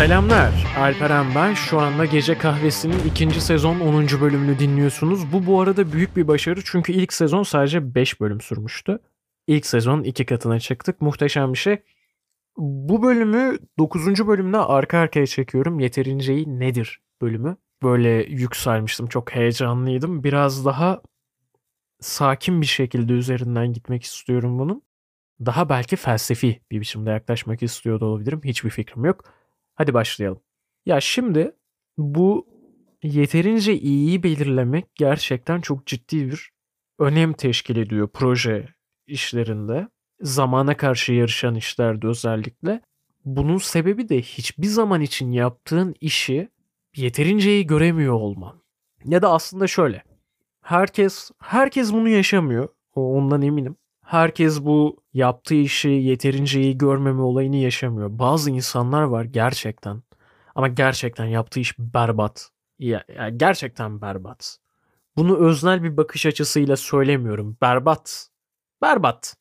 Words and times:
Selamlar, 0.00 0.74
Alperen 0.78 1.26
ben. 1.34 1.54
Şu 1.54 1.80
anda 1.80 2.04
Gece 2.04 2.38
Kahvesi'nin 2.38 2.98
ikinci 3.10 3.40
sezon 3.40 3.80
10. 3.80 4.06
bölümünü 4.20 4.58
dinliyorsunuz. 4.58 5.32
Bu 5.32 5.46
bu 5.46 5.60
arada 5.60 5.92
büyük 5.92 6.16
bir 6.16 6.28
başarı 6.28 6.60
çünkü 6.64 6.92
ilk 6.92 7.12
sezon 7.12 7.42
sadece 7.42 7.94
5 7.94 8.20
bölüm 8.20 8.40
sürmüştü. 8.40 8.98
İlk 9.46 9.66
sezon 9.66 10.02
iki 10.02 10.26
katına 10.26 10.60
çıktık. 10.60 11.00
Muhteşem 11.00 11.52
bir 11.52 11.58
şey. 11.58 11.82
Bu 12.56 13.02
bölümü 13.02 13.58
9. 13.78 14.26
bölümde 14.26 14.58
arka 14.58 14.98
arkaya 14.98 15.26
çekiyorum. 15.26 15.80
Yeterinceyi 15.80 16.60
nedir 16.60 17.00
bölümü. 17.22 17.56
Böyle 17.82 18.10
yükselmiştim. 18.10 19.06
Çok 19.06 19.34
heyecanlıydım. 19.34 20.24
Biraz 20.24 20.64
daha 20.64 21.02
sakin 22.00 22.60
bir 22.60 22.66
şekilde 22.66 23.12
üzerinden 23.12 23.72
gitmek 23.72 24.02
istiyorum 24.02 24.58
bunun. 24.58 24.82
Daha 25.46 25.68
belki 25.68 25.96
felsefi 25.96 26.60
bir 26.70 26.80
biçimde 26.80 27.10
yaklaşmak 27.10 27.62
istiyor 27.62 28.00
da 28.00 28.04
olabilirim. 28.04 28.40
Hiçbir 28.44 28.70
fikrim 28.70 29.04
yok. 29.04 29.39
Hadi 29.80 29.94
başlayalım. 29.94 30.40
Ya 30.86 31.00
şimdi 31.00 31.52
bu 31.98 32.46
yeterince 33.02 33.74
iyiyi 33.78 34.22
belirlemek 34.22 34.94
gerçekten 34.94 35.60
çok 35.60 35.86
ciddi 35.86 36.30
bir 36.30 36.50
önem 36.98 37.32
teşkil 37.32 37.76
ediyor 37.76 38.08
proje 38.12 38.68
işlerinde. 39.06 39.88
Zamana 40.20 40.76
karşı 40.76 41.12
yarışan 41.12 41.54
işlerde 41.54 42.06
özellikle. 42.06 42.80
Bunun 43.24 43.58
sebebi 43.58 44.08
de 44.08 44.22
hiçbir 44.22 44.66
zaman 44.66 45.00
için 45.00 45.32
yaptığın 45.32 45.94
işi 46.00 46.48
yeterince 46.96 47.50
iyi 47.50 47.66
göremiyor 47.66 48.14
olman. 48.14 48.62
Ya 49.04 49.22
da 49.22 49.32
aslında 49.32 49.66
şöyle. 49.66 50.02
Herkes 50.62 51.30
herkes 51.38 51.92
bunu 51.92 52.08
yaşamıyor. 52.08 52.68
Ondan 52.94 53.42
eminim. 53.42 53.76
Herkes 54.10 54.64
bu 54.64 54.96
yaptığı 55.12 55.54
işi 55.54 55.88
yeterince 55.88 56.60
iyi 56.60 56.78
görmeme 56.78 57.22
olayını 57.22 57.56
yaşamıyor. 57.56 58.18
Bazı 58.18 58.50
insanlar 58.50 59.02
var 59.02 59.24
gerçekten. 59.24 60.02
Ama 60.54 60.68
gerçekten 60.68 61.24
yaptığı 61.24 61.60
iş 61.60 61.78
berbat. 61.78 62.50
Ya, 62.78 63.04
ya 63.16 63.28
gerçekten 63.28 64.00
berbat. 64.00 64.58
Bunu 65.16 65.36
öznel 65.36 65.82
bir 65.82 65.96
bakış 65.96 66.26
açısıyla 66.26 66.76
söylemiyorum. 66.76 67.56
Berbat. 67.62 68.28
Berbat. 68.82 69.36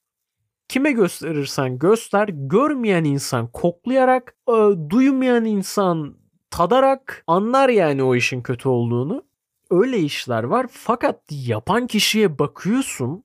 Kime 0.68 0.92
gösterirsen 0.92 1.80
göster, 1.80 2.28
görmeyen 2.28 3.04
insan 3.04 3.48
koklayarak, 3.52 4.36
e, 4.50 4.54
duymayan 4.90 5.46
insan 5.46 6.18
tadarak 6.52 7.24
anlar 7.28 7.70
yani 7.70 8.04
o 8.04 8.16
işin 8.16 8.42
kötü 8.42 8.70
olduğunu. 8.70 9.26
Öyle 9.70 10.00
işler 10.00 10.44
var 10.44 10.68
fakat 10.72 11.22
yapan 11.32 11.88
kişiye 11.88 12.40
bakıyorsun 12.40 13.24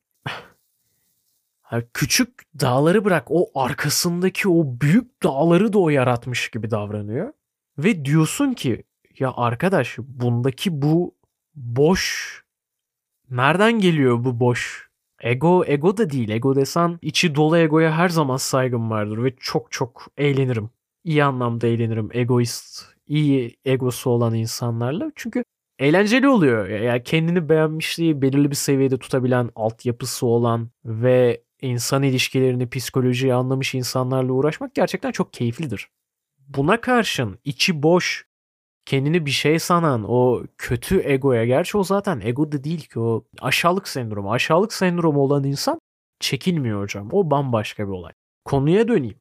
küçük 1.94 2.42
dağları 2.60 3.04
bırak 3.04 3.26
o 3.30 3.46
arkasındaki 3.54 4.48
o 4.48 4.64
büyük 4.80 5.22
dağları 5.22 5.72
da 5.72 5.78
o 5.78 5.88
yaratmış 5.88 6.50
gibi 6.50 6.70
davranıyor. 6.70 7.32
Ve 7.78 8.04
diyorsun 8.04 8.52
ki 8.52 8.84
ya 9.18 9.32
arkadaş 9.36 9.98
bundaki 9.98 10.82
bu 10.82 11.14
boş 11.54 12.44
nereden 13.30 13.78
geliyor 13.78 14.24
bu 14.24 14.40
boş? 14.40 14.88
Ego 15.20 15.64
ego 15.66 15.96
da 15.96 16.10
değil. 16.10 16.28
Ego 16.28 16.56
desen 16.56 16.98
içi 17.02 17.34
dolu 17.34 17.58
egoya 17.58 17.98
her 17.98 18.08
zaman 18.08 18.36
saygım 18.36 18.90
vardır 18.90 19.24
ve 19.24 19.34
çok 19.40 19.72
çok 19.72 20.06
eğlenirim. 20.18 20.70
İyi 21.04 21.24
anlamda 21.24 21.66
eğlenirim. 21.66 22.08
Egoist, 22.12 22.84
iyi 23.06 23.56
egosu 23.64 24.10
olan 24.10 24.34
insanlarla. 24.34 25.12
Çünkü 25.16 25.44
eğlenceli 25.78 26.28
oluyor. 26.28 26.68
Yani 26.68 27.02
kendini 27.02 27.48
beğenmişliği 27.48 28.22
belirli 28.22 28.50
bir 28.50 28.56
seviyede 28.56 28.98
tutabilen, 28.98 29.50
altyapısı 29.56 30.26
olan 30.26 30.70
ve 30.84 31.42
insan 31.64 32.02
ilişkilerini, 32.02 32.70
psikolojiyi 32.70 33.34
anlamış 33.34 33.74
insanlarla 33.74 34.32
uğraşmak 34.32 34.74
gerçekten 34.74 35.12
çok 35.12 35.32
keyiflidir. 35.32 35.88
Buna 36.48 36.80
karşın 36.80 37.38
içi 37.44 37.82
boş, 37.82 38.26
kendini 38.84 39.26
bir 39.26 39.30
şey 39.30 39.58
sanan 39.58 40.04
o 40.08 40.42
kötü 40.58 41.02
egoya, 41.04 41.44
gerçi 41.44 41.78
o 41.78 41.84
zaten 41.84 42.20
ego 42.20 42.52
da 42.52 42.64
değil 42.64 42.88
ki 42.88 43.00
o 43.00 43.24
aşağılık 43.40 43.88
sendromu. 43.88 44.32
Aşağılık 44.32 44.72
sendromu 44.72 45.20
olan 45.20 45.44
insan 45.44 45.80
çekilmiyor 46.20 46.82
hocam. 46.82 47.08
O 47.12 47.30
bambaşka 47.30 47.86
bir 47.86 47.92
olay. 47.92 48.12
Konuya 48.44 48.88
döneyim. 48.88 49.20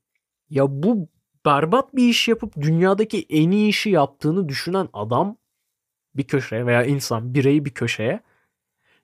Ya 0.50 0.66
bu 0.84 1.10
berbat 1.46 1.96
bir 1.96 2.10
iş 2.10 2.28
yapıp 2.28 2.62
dünyadaki 2.62 3.26
en 3.30 3.52
iyi 3.52 3.70
işi 3.70 3.90
yaptığını 3.90 4.50
düşünen 4.50 4.90
adam 4.94 5.38
bir 6.16 6.24
köşeye 6.24 6.66
veya 6.66 6.84
insan 6.86 7.34
bireyi 7.34 7.66
bir 7.66 7.72
köşeye 7.74 8.20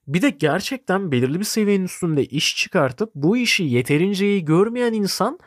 bir 0.08 0.22
de 0.22 0.30
gerçekten 0.30 1.12
belirli 1.12 1.40
bir 1.40 1.46
seviyenin 1.46 1.86
üstünde 1.86 2.26
iş 2.26 2.58
çıkartıp 2.58 3.12
bu 3.16 3.38
işi 3.38 3.64
yeterince 3.64 4.26
iyi 4.28 4.46
görmeyen 4.46 4.94
insan 4.94 5.40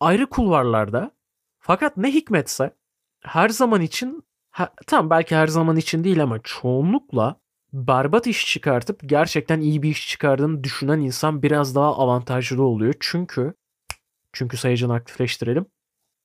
ayrı 0.00 0.26
kulvarlarda 0.26 1.10
fakat 1.58 1.96
ne 1.96 2.12
hikmetse 2.12 2.76
her 3.22 3.48
zaman 3.48 3.80
için 3.80 4.22
ha, 4.50 4.74
tam 4.86 5.10
belki 5.10 5.36
her 5.36 5.46
zaman 5.46 5.76
için 5.76 6.04
değil 6.04 6.22
ama 6.22 6.38
çoğunlukla 6.42 7.40
berbat 7.72 8.26
iş 8.26 8.46
çıkartıp 8.46 9.00
gerçekten 9.06 9.60
iyi 9.60 9.82
bir 9.82 9.88
iş 9.88 10.08
çıkardığını 10.08 10.64
düşünen 10.64 11.00
insan 11.00 11.42
biraz 11.42 11.74
daha 11.74 11.96
avantajlı 11.96 12.62
oluyor. 12.62 12.94
Çünkü 13.00 13.54
çünkü 14.32 14.56
sayıcını 14.56 14.94
aktifleştirelim. 14.94 15.66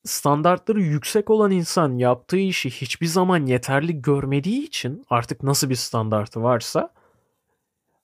Standartları 0.04 0.82
yüksek 0.82 1.30
olan 1.30 1.52
insan 1.52 1.98
yaptığı 1.98 2.38
işi 2.38 2.70
hiçbir 2.70 3.06
zaman 3.06 3.46
yeterli 3.46 4.02
görmediği 4.02 4.64
için 4.64 5.06
artık 5.10 5.44
nasıl 5.44 5.70
bir 5.70 5.76
standartı 5.76 6.44
varsa 6.44 6.94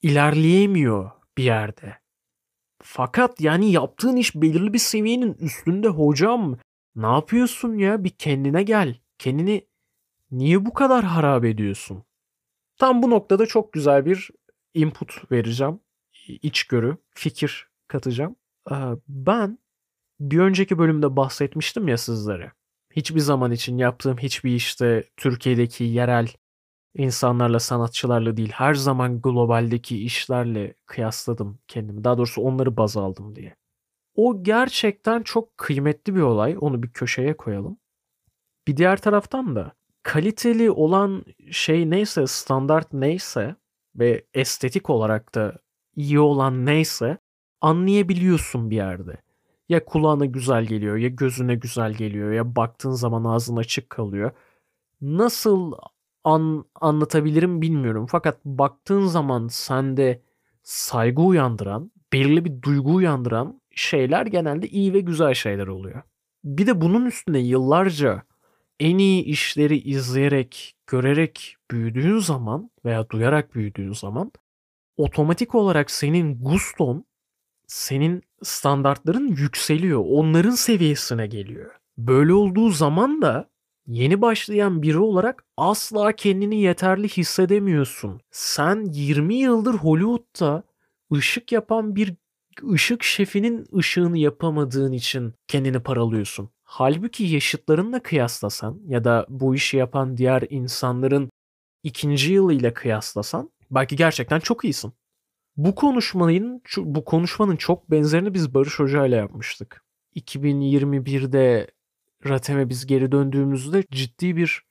ilerleyemiyor 0.02 1.10
bir 1.38 1.44
yerde. 1.44 1.98
Fakat 2.82 3.40
yani 3.40 3.72
yaptığın 3.72 4.16
iş 4.16 4.34
belirli 4.34 4.72
bir 4.72 4.78
seviyenin 4.78 5.34
üstünde 5.34 5.88
hocam. 5.88 6.58
Ne 6.96 7.06
yapıyorsun 7.06 7.74
ya? 7.74 8.04
Bir 8.04 8.10
kendine 8.10 8.62
gel. 8.62 8.96
Kendini 9.18 9.66
niye 10.30 10.66
bu 10.66 10.74
kadar 10.74 11.04
harap 11.04 11.44
ediyorsun? 11.44 12.04
Tam 12.76 13.02
bu 13.02 13.10
noktada 13.10 13.46
çok 13.46 13.72
güzel 13.72 14.06
bir 14.06 14.30
input 14.74 15.32
vereceğim. 15.32 15.80
İçgörü, 16.28 16.96
fikir 17.10 17.68
katacağım. 17.88 18.36
Ben 19.08 19.58
bir 20.20 20.38
önceki 20.38 20.78
bölümde 20.78 21.16
bahsetmiştim 21.16 21.88
ya 21.88 21.98
sizlere. 21.98 22.52
Hiçbir 22.90 23.20
zaman 23.20 23.52
için 23.52 23.78
yaptığım 23.78 24.18
hiçbir 24.18 24.54
işte 24.54 25.04
Türkiye'deki 25.16 25.84
yerel 25.84 26.28
insanlarla, 26.94 27.60
sanatçılarla 27.60 28.36
değil 28.36 28.52
her 28.52 28.74
zaman 28.74 29.20
globaldeki 29.22 30.04
işlerle 30.04 30.74
kıyasladım 30.86 31.58
kendimi. 31.68 32.04
Daha 32.04 32.18
doğrusu 32.18 32.42
onları 32.42 32.76
baz 32.76 32.96
aldım 32.96 33.36
diye. 33.36 33.56
O 34.14 34.42
gerçekten 34.42 35.22
çok 35.22 35.58
kıymetli 35.58 36.14
bir 36.14 36.20
olay. 36.20 36.56
Onu 36.60 36.82
bir 36.82 36.92
köşeye 36.92 37.36
koyalım. 37.36 37.78
Bir 38.68 38.76
diğer 38.76 38.96
taraftan 38.96 39.56
da 39.56 39.72
kaliteli 40.02 40.70
olan 40.70 41.24
şey 41.50 41.90
neyse, 41.90 42.26
standart 42.26 42.92
neyse 42.92 43.56
ve 43.96 44.24
estetik 44.34 44.90
olarak 44.90 45.34
da 45.34 45.58
iyi 45.96 46.20
olan 46.20 46.66
neyse 46.66 47.18
anlayabiliyorsun 47.60 48.70
bir 48.70 48.76
yerde. 48.76 49.22
Ya 49.68 49.84
kulağına 49.84 50.24
güzel 50.24 50.64
geliyor, 50.64 50.96
ya 50.96 51.08
gözüne 51.08 51.54
güzel 51.54 51.92
geliyor, 51.92 52.32
ya 52.32 52.56
baktığın 52.56 52.90
zaman 52.90 53.24
ağzın 53.24 53.56
açık 53.56 53.90
kalıyor. 53.90 54.30
Nasıl 55.00 55.72
an, 56.24 56.64
anlatabilirim 56.80 57.62
bilmiyorum. 57.62 58.06
Fakat 58.10 58.44
baktığın 58.44 59.06
zaman 59.06 59.48
sende 59.48 60.22
saygı 60.62 61.22
uyandıran, 61.22 61.90
belirli 62.12 62.44
bir 62.44 62.62
duygu 62.62 62.94
uyandıran 62.94 63.60
şeyler 63.70 64.26
genelde 64.26 64.68
iyi 64.68 64.92
ve 64.92 65.00
güzel 65.00 65.34
şeyler 65.34 65.66
oluyor. 65.66 66.02
Bir 66.44 66.66
de 66.66 66.80
bunun 66.80 67.06
üstüne 67.06 67.38
yıllarca 67.38 68.22
en 68.80 68.98
iyi 68.98 69.24
işleri 69.24 69.78
izleyerek, 69.78 70.74
görerek 70.86 71.56
büyüdüğün 71.70 72.18
zaman 72.18 72.70
veya 72.84 73.10
duyarak 73.10 73.54
büyüdüğün 73.54 73.92
zaman 73.92 74.32
otomatik 74.96 75.54
olarak 75.54 75.90
senin 75.90 76.42
guston, 76.44 77.04
senin 77.66 78.22
standartların 78.42 79.28
yükseliyor. 79.28 80.04
Onların 80.06 80.50
seviyesine 80.50 81.26
geliyor. 81.26 81.70
Böyle 81.98 82.32
olduğu 82.32 82.70
zaman 82.70 83.22
da 83.22 83.50
Yeni 83.86 84.22
başlayan 84.22 84.82
biri 84.82 84.98
olarak 84.98 85.44
asla 85.56 86.12
kendini 86.12 86.60
yeterli 86.60 87.08
hissedemiyorsun. 87.08 88.20
Sen 88.30 88.84
20 88.92 89.34
yıldır 89.34 89.74
Hollywood'da 89.74 90.62
ışık 91.12 91.52
yapan 91.52 91.96
bir 91.96 92.14
ışık 92.72 93.02
şefinin 93.02 93.66
ışığını 93.76 94.18
yapamadığın 94.18 94.92
için 94.92 95.34
kendini 95.48 95.80
paralıyorsun. 95.80 96.50
Halbuki 96.62 97.24
yaşıtlarınla 97.24 98.02
kıyaslasan 98.02 98.80
ya 98.86 99.04
da 99.04 99.26
bu 99.28 99.54
işi 99.54 99.76
yapan 99.76 100.16
diğer 100.16 100.44
insanların 100.50 101.30
ikinci 101.82 102.32
yılıyla 102.32 102.74
kıyaslasan 102.74 103.50
belki 103.70 103.96
gerçekten 103.96 104.40
çok 104.40 104.64
iyisin. 104.64 104.92
Bu 105.56 105.74
konuşmanın 105.74 106.62
bu 106.76 107.04
konuşmanın 107.04 107.56
çok 107.56 107.90
benzerini 107.90 108.34
biz 108.34 108.54
Barış 108.54 108.78
Hoca 108.78 109.06
ile 109.06 109.16
yapmıştık. 109.16 109.84
2021'de 110.16 111.70
Ratem'e 112.28 112.68
biz 112.68 112.86
geri 112.86 113.12
döndüğümüzde 113.12 113.84
ciddi 113.90 114.36
bir 114.36 114.62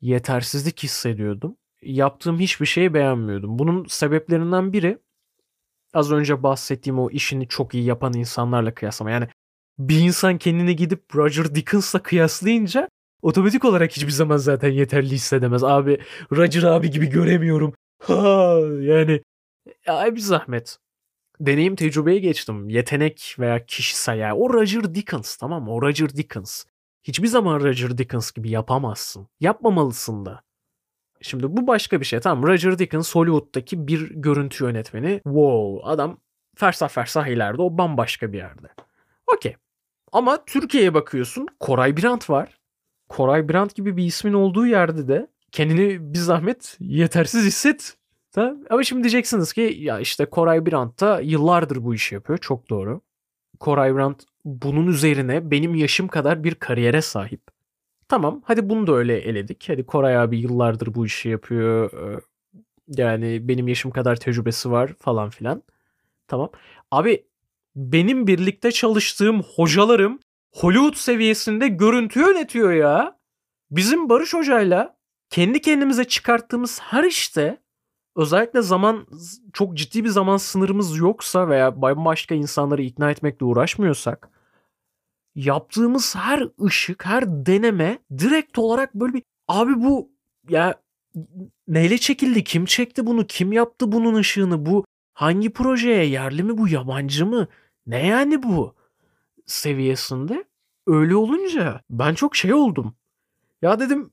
yetersizlik 0.00 0.82
hissediyordum. 0.82 1.56
Yaptığım 1.82 2.38
hiçbir 2.38 2.66
şeyi 2.66 2.94
beğenmiyordum. 2.94 3.58
Bunun 3.58 3.84
sebeplerinden 3.84 4.72
biri 4.72 4.98
az 5.94 6.12
önce 6.12 6.42
bahsettiğim 6.42 6.98
o 6.98 7.10
işini 7.10 7.48
çok 7.48 7.74
iyi 7.74 7.84
yapan 7.84 8.14
insanlarla 8.14 8.74
kıyaslama. 8.74 9.10
Yani 9.10 9.28
bir 9.78 10.00
insan 10.00 10.38
kendini 10.38 10.76
gidip 10.76 11.16
Roger 11.16 11.54
Dickens'la 11.54 12.02
kıyaslayınca 12.02 12.88
otomatik 13.22 13.64
olarak 13.64 13.92
hiçbir 13.92 14.10
zaman 14.10 14.36
zaten 14.36 14.70
yeterli 14.70 15.10
hissedemez. 15.10 15.64
Abi 15.64 15.98
Roger 16.32 16.62
abi 16.62 16.90
gibi 16.90 17.06
göremiyorum. 17.06 17.74
Ha 18.02 18.58
yani 18.80 19.22
ay 19.86 20.14
bir 20.14 20.20
zahmet. 20.20 20.78
Deneyim 21.40 21.76
tecrübeye 21.76 22.18
geçtim. 22.18 22.68
Yetenek 22.68 23.36
veya 23.38 23.66
kişisel 23.66 24.18
yani 24.18 24.32
o 24.32 24.52
Roger 24.54 24.94
Dickens 24.94 25.36
tamam 25.36 25.64
mı? 25.64 25.72
O 25.72 25.82
Roger 25.82 26.16
Dickens. 26.16 26.64
Hiçbir 27.08 27.26
zaman 27.28 27.60
Roger 27.60 27.98
Dickens 27.98 28.32
gibi 28.32 28.50
yapamazsın. 28.50 29.28
Yapmamalısın 29.40 30.26
da. 30.26 30.42
Şimdi 31.20 31.56
bu 31.56 31.66
başka 31.66 32.00
bir 32.00 32.04
şey. 32.06 32.20
Tamam 32.20 32.46
Roger 32.48 32.78
Dickens 32.78 33.14
Hollywood'daki 33.14 33.88
bir 33.88 34.10
görüntü 34.10 34.64
yönetmeni. 34.64 35.20
Wow 35.24 35.90
adam 35.90 36.20
fersah 36.56 36.88
fersah 36.88 37.26
ileride 37.26 37.62
o 37.62 37.78
bambaşka 37.78 38.32
bir 38.32 38.38
yerde. 38.38 38.66
Okey. 39.36 39.56
Ama 40.12 40.44
Türkiye'ye 40.44 40.94
bakıyorsun 40.94 41.46
Koray 41.60 41.96
Birant 41.96 42.30
var. 42.30 42.58
Koray 43.08 43.48
Birant 43.48 43.74
gibi 43.74 43.96
bir 43.96 44.04
ismin 44.04 44.32
olduğu 44.32 44.66
yerde 44.66 45.08
de 45.08 45.28
kendini 45.52 46.12
bir 46.14 46.18
zahmet 46.18 46.76
yetersiz 46.80 47.46
hisset. 47.46 47.96
Tamam. 48.32 48.58
Ama 48.70 48.82
şimdi 48.82 49.02
diyeceksiniz 49.02 49.52
ki 49.52 49.76
ya 49.78 50.00
işte 50.00 50.26
Koray 50.26 50.66
Birant 50.66 51.00
da 51.00 51.20
yıllardır 51.20 51.84
bu 51.84 51.94
işi 51.94 52.14
yapıyor. 52.14 52.38
Çok 52.38 52.70
doğru. 52.70 53.00
Koray 53.60 53.94
Birant 53.94 54.24
bunun 54.48 54.86
üzerine 54.86 55.50
benim 55.50 55.74
yaşım 55.74 56.08
kadar 56.08 56.44
bir 56.44 56.54
kariyere 56.54 57.02
sahip. 57.02 57.42
Tamam 58.08 58.42
hadi 58.44 58.68
bunu 58.68 58.86
da 58.86 58.92
öyle 58.92 59.18
eledik. 59.18 59.64
Hadi 59.68 59.86
Koray 59.86 60.18
abi 60.18 60.38
yıllardır 60.38 60.94
bu 60.94 61.06
işi 61.06 61.28
yapıyor. 61.28 61.92
Ee, 61.92 62.20
yani 62.88 63.48
benim 63.48 63.68
yaşım 63.68 63.90
kadar 63.90 64.16
tecrübesi 64.16 64.70
var 64.70 64.92
falan 64.98 65.30
filan. 65.30 65.62
Tamam. 66.28 66.50
Abi 66.90 67.24
benim 67.76 68.26
birlikte 68.26 68.72
çalıştığım 68.72 69.42
hocalarım 69.42 70.20
Hollywood 70.52 70.94
seviyesinde 70.94 71.68
görüntü 71.68 72.20
yönetiyor 72.20 72.72
ya. 72.72 73.18
Bizim 73.70 74.08
Barış 74.08 74.34
Hoca'yla 74.34 74.96
kendi 75.30 75.60
kendimize 75.60 76.04
çıkarttığımız 76.04 76.80
her 76.80 77.04
işte 77.04 77.58
özellikle 78.16 78.62
zaman 78.62 79.06
çok 79.52 79.74
ciddi 79.74 80.04
bir 80.04 80.08
zaman 80.08 80.36
sınırımız 80.36 80.98
yoksa 80.98 81.48
veya 81.48 81.82
bambaşka 81.82 82.34
insanları 82.34 82.82
ikna 82.82 83.10
etmekle 83.10 83.46
uğraşmıyorsak 83.46 84.37
yaptığımız 85.38 86.16
her 86.16 86.48
ışık, 86.64 87.06
her 87.06 87.46
deneme 87.46 87.98
direkt 88.18 88.58
olarak 88.58 88.94
böyle 88.94 89.12
bir 89.14 89.22
abi 89.48 89.82
bu 89.82 90.10
ya 90.48 90.80
neyle 91.68 91.98
çekildi? 91.98 92.44
Kim 92.44 92.64
çekti 92.64 93.06
bunu? 93.06 93.26
Kim 93.26 93.52
yaptı 93.52 93.92
bunun 93.92 94.14
ışığını? 94.14 94.66
Bu 94.66 94.84
hangi 95.14 95.50
projeye? 95.50 96.04
Yerli 96.04 96.42
mi 96.42 96.58
bu? 96.58 96.68
Yabancı 96.68 97.26
mı? 97.26 97.48
Ne 97.86 98.06
yani 98.06 98.42
bu? 98.42 98.74
Seviyesinde. 99.46 100.44
Öyle 100.86 101.16
olunca 101.16 101.80
ben 101.90 102.14
çok 102.14 102.36
şey 102.36 102.54
oldum. 102.54 102.94
Ya 103.62 103.80
dedim 103.80 104.10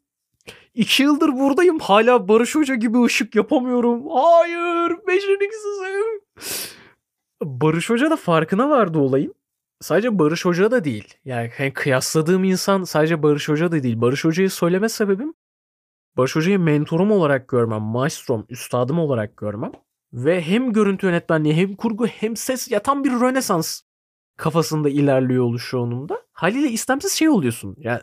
iki 0.73 1.03
yıldır 1.03 1.29
buradayım 1.33 1.79
hala 1.79 2.27
Barış 2.27 2.55
Hoca 2.55 2.75
gibi 2.75 3.03
ışık 3.03 3.35
yapamıyorum. 3.35 4.03
Hayır 4.09 4.91
beceriksizim. 5.07 6.21
Barış 7.43 7.89
Hoca 7.89 8.11
da 8.11 8.15
farkına 8.15 8.69
vardı 8.69 8.99
olayım 8.99 9.33
sadece 9.81 10.19
Barış 10.19 10.45
Hoca 10.45 10.71
da 10.71 10.83
değil. 10.83 11.13
Yani 11.25 11.51
hani 11.57 11.73
kıyasladığım 11.73 12.43
insan 12.43 12.83
sadece 12.83 13.23
Barış 13.23 13.49
Hoca 13.49 13.71
da 13.71 13.83
değil. 13.83 14.01
Barış 14.01 14.25
Hoca'yı 14.25 14.49
söyleme 14.49 14.89
sebebim 14.89 15.33
Barış 16.17 16.35
Hoca'yı 16.35 16.59
mentorum 16.59 17.11
olarak 17.11 17.47
görmem, 17.47 17.81
maestrom, 17.81 18.45
üstadım 18.49 18.99
olarak 18.99 19.37
görmem. 19.37 19.71
Ve 20.13 20.41
hem 20.41 20.73
görüntü 20.73 21.07
yönetmenliği 21.07 21.55
hem 21.55 21.75
kurgu 21.75 22.07
hem 22.07 22.35
ses 22.35 22.71
ya 22.71 22.79
tam 22.79 23.03
bir 23.03 23.11
rönesans 23.11 23.81
kafasında 24.37 24.89
ilerliyor 24.89 25.43
oluşu 25.43 25.77
onun 25.77 26.09
da. 26.09 26.21
Haliyle 26.31 26.69
istemsiz 26.69 27.11
şey 27.11 27.29
oluyorsun. 27.29 27.75
Ya 27.79 28.01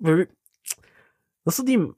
böyle 0.00 0.26
nasıl 1.46 1.66
diyeyim 1.66 1.94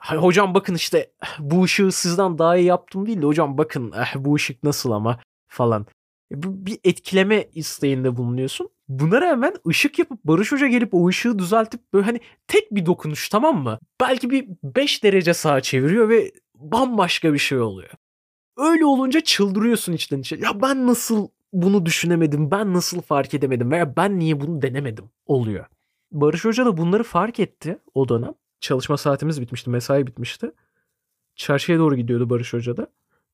hocam 0.00 0.54
bakın 0.54 0.74
işte 0.74 1.12
bu 1.38 1.62
ışığı 1.62 1.92
sizden 1.92 2.38
daha 2.38 2.56
iyi 2.56 2.66
yaptım 2.66 3.06
değil 3.06 3.22
de 3.22 3.26
hocam 3.26 3.58
bakın 3.58 3.92
eh, 3.96 4.14
bu 4.16 4.34
ışık 4.34 4.62
nasıl 4.62 4.90
ama 4.90 5.20
falan. 5.48 5.86
E, 6.32 6.66
bir 6.66 6.78
etkileme 6.84 7.48
isteğinde 7.54 8.16
bulunuyorsun. 8.16 8.68
Buna 8.88 9.20
rağmen 9.20 9.54
ışık 9.68 9.98
yapıp 9.98 10.24
Barış 10.24 10.52
Hoca 10.52 10.66
gelip 10.66 10.94
o 10.94 11.08
ışığı 11.08 11.38
düzeltip 11.38 11.92
böyle 11.92 12.04
hani 12.04 12.20
tek 12.48 12.74
bir 12.74 12.86
dokunuş 12.86 13.28
tamam 13.28 13.62
mı? 13.62 13.78
Belki 14.00 14.30
bir 14.30 14.48
5 14.62 15.04
derece 15.04 15.34
sağa 15.34 15.60
çeviriyor 15.60 16.08
ve 16.08 16.32
bambaşka 16.54 17.32
bir 17.32 17.38
şey 17.38 17.58
oluyor. 17.58 17.90
Öyle 18.56 18.84
olunca 18.84 19.20
çıldırıyorsun 19.20 19.92
içten 19.92 20.18
içe. 20.18 20.36
Ya 20.36 20.62
ben 20.62 20.86
nasıl 20.86 21.28
bunu 21.52 21.86
düşünemedim, 21.86 22.50
ben 22.50 22.74
nasıl 22.74 23.00
fark 23.00 23.34
edemedim 23.34 23.70
veya 23.70 23.96
ben 23.96 24.18
niye 24.18 24.40
bunu 24.40 24.62
denemedim 24.62 25.04
oluyor. 25.26 25.66
Barış 26.12 26.44
Hoca 26.44 26.66
da 26.66 26.76
bunları 26.76 27.02
fark 27.02 27.40
etti 27.40 27.78
o 27.94 28.08
dönem. 28.08 28.34
Çalışma 28.60 28.96
saatimiz 28.96 29.40
bitmişti, 29.40 29.70
mesai 29.70 30.06
bitmişti. 30.06 30.52
Çarşıya 31.36 31.78
doğru 31.78 31.96
gidiyordu 31.96 32.30
Barış 32.30 32.52
Hoca 32.52 32.76
da 32.76 32.86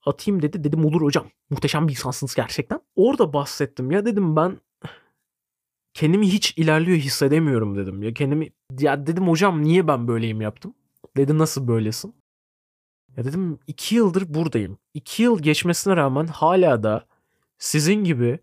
atayım 0.06 0.42
dedi. 0.42 0.64
Dedim 0.64 0.84
olur 0.84 1.02
hocam. 1.02 1.26
Muhteşem 1.50 1.88
bir 1.88 1.92
insansınız 1.92 2.34
gerçekten. 2.34 2.80
Orada 2.96 3.32
bahsettim. 3.32 3.90
Ya 3.90 4.06
dedim 4.06 4.36
ben 4.36 4.60
kendimi 5.94 6.32
hiç 6.32 6.58
ilerliyor 6.58 6.98
hissedemiyorum 6.98 7.76
dedim. 7.76 8.02
Ya 8.02 8.14
kendimi 8.14 8.50
ya 8.80 9.06
dedim 9.06 9.28
hocam 9.28 9.62
niye 9.62 9.88
ben 9.88 10.08
böyleyim 10.08 10.40
yaptım? 10.40 10.74
Dedi 11.16 11.38
nasıl 11.38 11.68
böylesin? 11.68 12.14
Ya 13.16 13.24
dedim 13.24 13.58
iki 13.66 13.94
yıldır 13.94 14.34
buradayım. 14.34 14.78
İki 14.94 15.22
yıl 15.22 15.42
geçmesine 15.42 15.96
rağmen 15.96 16.26
hala 16.26 16.82
da 16.82 17.06
sizin 17.58 18.04
gibi 18.04 18.38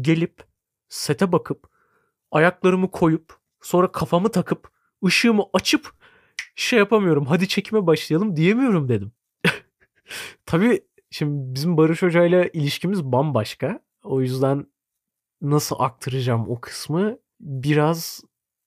gelip 0.00 0.44
sete 0.88 1.32
bakıp 1.32 1.70
ayaklarımı 2.30 2.90
koyup 2.90 3.38
sonra 3.60 3.92
kafamı 3.92 4.28
takıp 4.28 4.70
ışığımı 5.06 5.44
açıp 5.52 5.92
şey 6.54 6.78
yapamıyorum. 6.78 7.26
Hadi 7.26 7.48
çekime 7.48 7.86
başlayalım 7.86 8.36
diyemiyorum 8.36 8.88
dedim. 8.88 9.12
Tabii 10.46 10.80
Şimdi 11.10 11.54
bizim 11.54 11.76
Barış 11.76 12.02
Hoca 12.02 12.24
ile 12.24 12.50
ilişkimiz 12.52 13.04
bambaşka. 13.04 13.80
O 14.04 14.20
yüzden 14.20 14.66
nasıl 15.42 15.76
aktaracağım 15.78 16.50
o 16.50 16.60
kısmı 16.60 17.18
biraz 17.40 18.20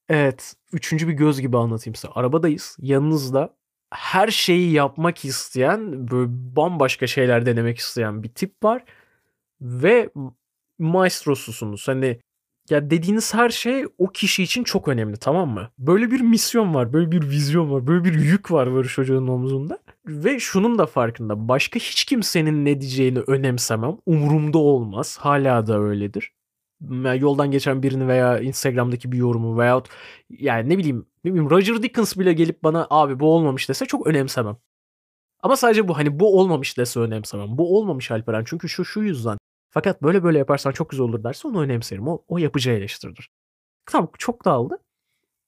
evet 0.09 0.55
üçüncü 0.73 1.07
bir 1.07 1.13
göz 1.13 1.41
gibi 1.41 1.57
anlatayım 1.57 1.95
size. 1.95 2.07
Arabadayız. 2.07 2.77
Yanınızda 2.81 3.57
her 3.93 4.27
şeyi 4.27 4.71
yapmak 4.71 5.25
isteyen 5.25 6.07
böyle 6.11 6.27
bambaşka 6.31 7.07
şeyler 7.07 7.45
denemek 7.45 7.77
isteyen 7.77 8.23
bir 8.23 8.29
tip 8.29 8.63
var. 8.63 8.83
Ve 9.61 10.09
maestrosusunuz. 10.79 11.87
Hani 11.87 12.19
ya 12.69 12.89
dediğiniz 12.89 13.33
her 13.33 13.49
şey 13.49 13.85
o 13.97 14.07
kişi 14.07 14.43
için 14.43 14.63
çok 14.63 14.87
önemli 14.87 15.17
tamam 15.17 15.49
mı? 15.49 15.69
Böyle 15.77 16.11
bir 16.11 16.21
misyon 16.21 16.73
var, 16.73 16.93
böyle 16.93 17.11
bir 17.11 17.29
vizyon 17.29 17.71
var, 17.71 17.87
böyle 17.87 18.03
bir 18.03 18.13
yük 18.13 18.51
var 18.51 18.73
Barış 18.73 18.97
Hoca'nın 18.97 19.27
omzunda. 19.27 19.79
Ve 20.05 20.39
şunun 20.39 20.77
da 20.77 20.85
farkında. 20.85 21.47
Başka 21.47 21.79
hiç 21.79 22.05
kimsenin 22.05 22.65
ne 22.65 22.81
diyeceğini 22.81 23.19
önemsemem. 23.19 23.97
Umurumda 24.05 24.57
olmaz. 24.57 25.17
Hala 25.21 25.67
da 25.67 25.79
öyledir. 25.79 26.33
Yoldan 27.19 27.51
geçen 27.51 27.83
birini 27.83 28.07
veya 28.07 28.39
Instagram'daki 28.39 29.11
bir 29.11 29.17
yorumu 29.17 29.59
veyahut 29.59 29.87
yani 30.29 30.69
ne 30.69 30.77
bileyim 30.77 31.05
ne 31.23 31.31
bileyim 31.31 31.49
Roger 31.49 31.83
Dickens 31.83 32.17
bile 32.17 32.33
gelip 32.33 32.63
bana 32.63 32.87
abi 32.89 33.19
bu 33.19 33.33
olmamış 33.33 33.69
dese 33.69 33.85
çok 33.85 34.07
önemsemem. 34.07 34.57
Ama 35.43 35.55
sadece 35.55 35.87
bu 35.87 35.97
hani 35.97 36.19
bu 36.19 36.39
olmamış 36.39 36.77
dese 36.77 36.99
önemsemem. 36.99 37.57
Bu 37.57 37.77
olmamış 37.77 38.11
Alperen 38.11 38.43
çünkü 38.45 38.69
şu 38.69 38.85
şu 38.85 39.01
yüzden. 39.01 39.37
Fakat 39.71 40.03
böyle 40.03 40.23
böyle 40.23 40.37
yaparsan 40.37 40.71
çok 40.71 40.89
güzel 40.89 41.03
olur 41.03 41.23
derse 41.23 41.47
onu 41.47 41.61
önemserim. 41.61 42.07
O, 42.07 42.23
o 42.27 42.37
yapıcı 42.37 42.71
eleştiridir. 42.71 43.29
Tamam 43.85 44.11
çok 44.17 44.45
dağıldı. 44.45 44.77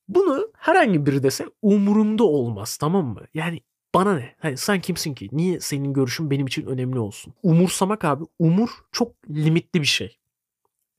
Bunu 0.07 0.51
herhangi 0.57 1.05
biri 1.05 1.23
dese 1.23 1.45
umurumda 1.61 2.23
olmaz 2.23 2.77
tamam 2.77 3.05
mı? 3.05 3.21
Yani 3.33 3.61
bana 3.95 4.15
ne? 4.15 4.35
Hani 4.39 4.57
sen 4.57 4.81
kimsin 4.81 5.13
ki? 5.13 5.29
Niye 5.31 5.59
senin 5.59 5.93
görüşün 5.93 6.31
benim 6.31 6.47
için 6.47 6.65
önemli 6.65 6.99
olsun? 6.99 7.33
Umursamak 7.43 8.05
abi 8.05 8.23
umur 8.39 8.69
çok 8.91 9.11
limitli 9.29 9.81
bir 9.81 9.87
şey. 9.87 10.17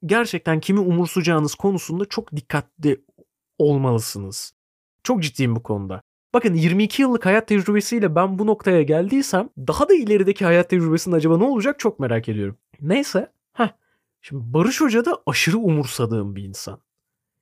Gerçekten 0.06 0.60
kimi 0.60 0.80
umursayacağınız 0.80 1.54
konusunda 1.54 2.04
çok 2.04 2.36
dikkatli 2.36 3.04
olmalısınız. 3.58 4.54
Çok 5.02 5.22
ciddiyim 5.22 5.56
bu 5.56 5.62
konuda. 5.62 6.02
Bakın 6.34 6.54
22 6.54 7.02
yıllık 7.02 7.26
hayat 7.26 7.48
tecrübesiyle 7.48 8.14
ben 8.14 8.38
bu 8.38 8.46
noktaya 8.46 8.82
geldiysem 8.82 9.48
daha 9.58 9.88
da 9.88 9.94
ilerideki 9.94 10.44
hayat 10.44 10.70
tecrübesinde 10.70 11.16
acaba 11.16 11.38
ne 11.38 11.44
olacak 11.44 11.78
çok 11.78 12.00
merak 12.00 12.28
ediyorum. 12.28 12.56
Neyse. 12.84 13.32
Heh. 13.52 13.68
Şimdi 14.20 14.42
Barış 14.54 14.80
Hoca 14.80 15.04
da 15.04 15.22
aşırı 15.26 15.58
umursadığım 15.58 16.36
bir 16.36 16.44
insan. 16.44 16.80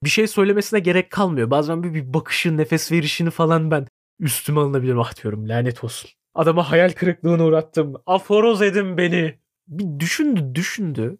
Bir 0.04 0.08
şey 0.08 0.26
söylemesine 0.26 0.80
gerek 0.80 1.10
kalmıyor. 1.10 1.50
Bazen 1.50 1.82
bir, 1.82 1.94
bir 1.94 2.14
bakışı, 2.14 2.56
nefes 2.56 2.92
verişini 2.92 3.30
falan 3.30 3.70
ben 3.70 3.86
üstüme 4.20 4.60
alınabilir 4.60 4.96
ah 4.96 5.22
diyorum 5.22 5.48
lanet 5.48 5.84
olsun. 5.84 6.10
Adama 6.34 6.70
hayal 6.70 6.92
kırıklığına 6.92 7.44
uğrattım. 7.44 7.94
Aforoz 8.06 8.62
edin 8.62 8.96
beni. 8.96 9.38
Bir 9.68 10.00
düşündü 10.00 10.54
düşündü. 10.54 11.18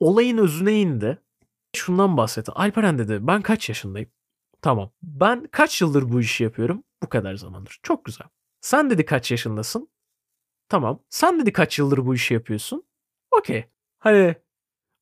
Olayın 0.00 0.38
özüne 0.38 0.80
indi. 0.80 1.18
Şundan 1.76 2.16
bahsetti. 2.16 2.52
Alperen 2.52 2.98
dedi 2.98 3.18
ben 3.20 3.42
kaç 3.42 3.68
yaşındayım? 3.68 4.10
Tamam. 4.62 4.90
Ben 5.02 5.48
kaç 5.50 5.80
yıldır 5.80 6.12
bu 6.12 6.20
işi 6.20 6.44
yapıyorum? 6.44 6.82
Bu 7.02 7.08
kadar 7.08 7.34
zamandır. 7.34 7.80
Çok 7.82 8.04
güzel. 8.04 8.26
Sen 8.60 8.90
dedi 8.90 9.04
kaç 9.04 9.30
yaşındasın? 9.30 9.88
Tamam. 10.68 11.02
Sen 11.10 11.40
dedi 11.40 11.52
kaç 11.52 11.78
yıldır 11.78 12.06
bu 12.06 12.14
işi 12.14 12.34
yapıyorsun? 12.34 12.84
Okey. 13.38 13.64
Hani 13.98 14.34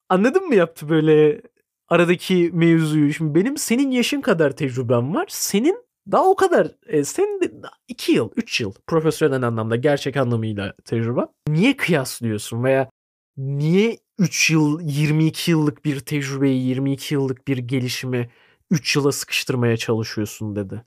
anladın 0.09 0.47
mı 0.47 0.55
yaptı 0.55 0.89
böyle 0.89 1.43
aradaki 1.89 2.51
mevzuyu. 2.53 3.13
Şimdi 3.13 3.35
benim 3.35 3.57
senin 3.57 3.91
yaşın 3.91 4.21
kadar 4.21 4.57
tecrübem 4.57 5.15
var. 5.15 5.27
Senin 5.29 5.85
daha 6.13 6.25
o 6.25 6.37
kadar 6.37 6.69
e, 6.87 7.05
senin 7.05 7.41
de 7.41 7.53
2 7.89 8.13
yıl, 8.13 8.31
3 8.37 8.61
yıl 8.61 8.73
profesyonel 8.87 9.43
anlamda 9.43 9.77
gerçek 9.77 10.17
anlamıyla 10.17 10.75
tecrübe. 10.85 11.21
Niye 11.49 11.77
kıyaslıyorsun 11.77 12.65
veya 12.65 12.91
niye 13.37 13.99
3 14.19 14.51
yıl 14.51 14.81
22 14.83 15.51
yıllık 15.51 15.85
bir 15.85 16.01
tecrübeyi 16.01 16.63
22 16.67 17.15
yıllık 17.15 17.49
bir 17.49 17.59
gelişimi 17.59 18.31
3 18.71 18.97
yıla 18.97 19.13
sıkıştırmaya 19.13 19.77
çalışıyorsun 19.77 20.57
dedi. 20.57 20.85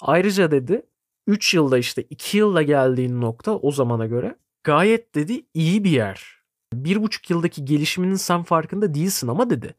Ayrıca 0.00 0.50
dedi 0.50 0.82
3 1.26 1.54
yılda 1.54 1.78
işte 1.78 2.02
2 2.02 2.38
yılla 2.38 2.62
geldiğin 2.62 3.20
nokta 3.20 3.56
o 3.56 3.70
zamana 3.70 4.06
göre 4.06 4.36
gayet 4.64 5.14
dedi 5.14 5.46
iyi 5.54 5.84
bir 5.84 5.90
yer. 5.90 6.35
Bir 6.72 7.02
buçuk 7.02 7.30
yıldaki 7.30 7.64
gelişiminin 7.64 8.14
sen 8.14 8.42
farkında 8.42 8.94
değilsin 8.94 9.28
ama 9.28 9.50
dedi. 9.50 9.74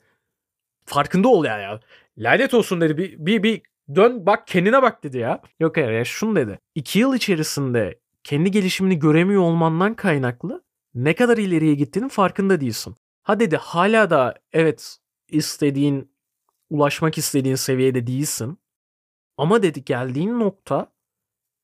Farkında 0.85 1.27
ol 1.27 1.45
ya 1.45 1.57
ya. 1.57 1.79
Lanet 2.17 2.53
olsun 2.53 2.81
dedi. 2.81 2.97
Bir, 2.97 3.25
bir, 3.25 3.43
bir 3.43 3.61
dön 3.95 4.25
bak 4.25 4.47
kendine 4.47 4.81
bak 4.81 5.03
dedi 5.03 5.17
ya. 5.17 5.41
Yok 5.59 5.77
hayır 5.77 5.91
ya 5.91 6.05
şunu 6.05 6.35
dedi. 6.35 6.59
2 6.75 6.99
yıl 6.99 7.15
içerisinde 7.15 7.99
kendi 8.23 8.51
gelişimini 8.51 8.99
göremiyor 8.99 9.41
olmandan 9.41 9.93
kaynaklı 9.93 10.63
ne 10.95 11.15
kadar 11.15 11.37
ileriye 11.37 11.73
gittiğinin 11.75 12.09
farkında 12.09 12.61
değilsin. 12.61 12.95
Ha 13.23 13.39
dedi 13.39 13.57
hala 13.57 14.09
da 14.09 14.35
evet 14.53 14.97
istediğin 15.29 16.11
ulaşmak 16.69 17.17
istediğin 17.17 17.55
seviyede 17.55 18.07
değilsin. 18.07 18.57
Ama 19.37 19.63
dedi 19.63 19.85
geldiğin 19.85 20.39
nokta 20.39 20.91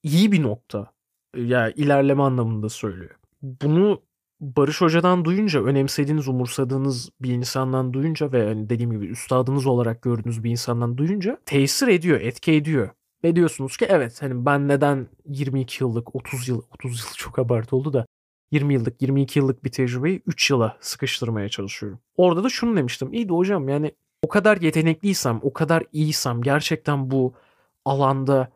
iyi 0.03 0.32
bir 0.32 0.44
nokta. 0.44 0.94
Ya 1.36 1.70
ilerleme 1.70 2.24
anlamında 2.24 2.70
söylüyor. 2.70 3.15
Bunu 3.42 4.03
Barış 4.43 4.81
Hoca'dan 4.81 5.25
duyunca, 5.25 5.63
önemsediğiniz, 5.63 6.27
umursadığınız 6.27 7.09
bir 7.21 7.33
insandan 7.33 7.93
duyunca 7.93 8.31
ve 8.31 8.47
hani 8.47 8.69
dediğim 8.69 8.91
gibi 8.91 9.05
üstadınız 9.05 9.65
olarak 9.65 10.01
gördüğünüz 10.01 10.43
bir 10.43 10.51
insandan 10.51 10.97
duyunca 10.97 11.38
tesir 11.45 11.88
ediyor, 11.88 12.21
etki 12.21 12.51
ediyor. 12.51 12.89
Ve 13.23 13.35
diyorsunuz 13.35 13.77
ki 13.77 13.85
evet 13.89 14.21
hani 14.21 14.45
ben 14.45 14.67
neden 14.67 15.07
22 15.25 15.83
yıllık, 15.83 16.15
30 16.15 16.47
yıl, 16.47 16.62
30 16.71 17.00
yıl 17.00 17.13
çok 17.17 17.39
abartı 17.39 17.75
oldu 17.75 17.93
da 17.93 18.05
20 18.51 18.73
yıllık, 18.73 19.01
22 19.01 19.39
yıllık 19.39 19.63
bir 19.63 19.71
tecrübeyi 19.71 20.21
3 20.25 20.50
yıla 20.50 20.77
sıkıştırmaya 20.79 21.50
çalışıyorum. 21.50 22.00
Orada 22.17 22.43
da 22.43 22.50
şunu 22.50 22.77
demiştim. 22.77 23.13
İyi 23.13 23.29
de 23.29 23.33
hocam 23.33 23.69
yani 23.69 23.91
o 24.21 24.27
kadar 24.27 24.57
yetenekliysem, 24.57 25.39
o 25.41 25.53
kadar 25.53 25.83
iyiysem, 25.91 26.41
gerçekten 26.41 27.12
bu 27.12 27.33
alanda 27.85 28.51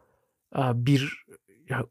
bir 0.58 1.26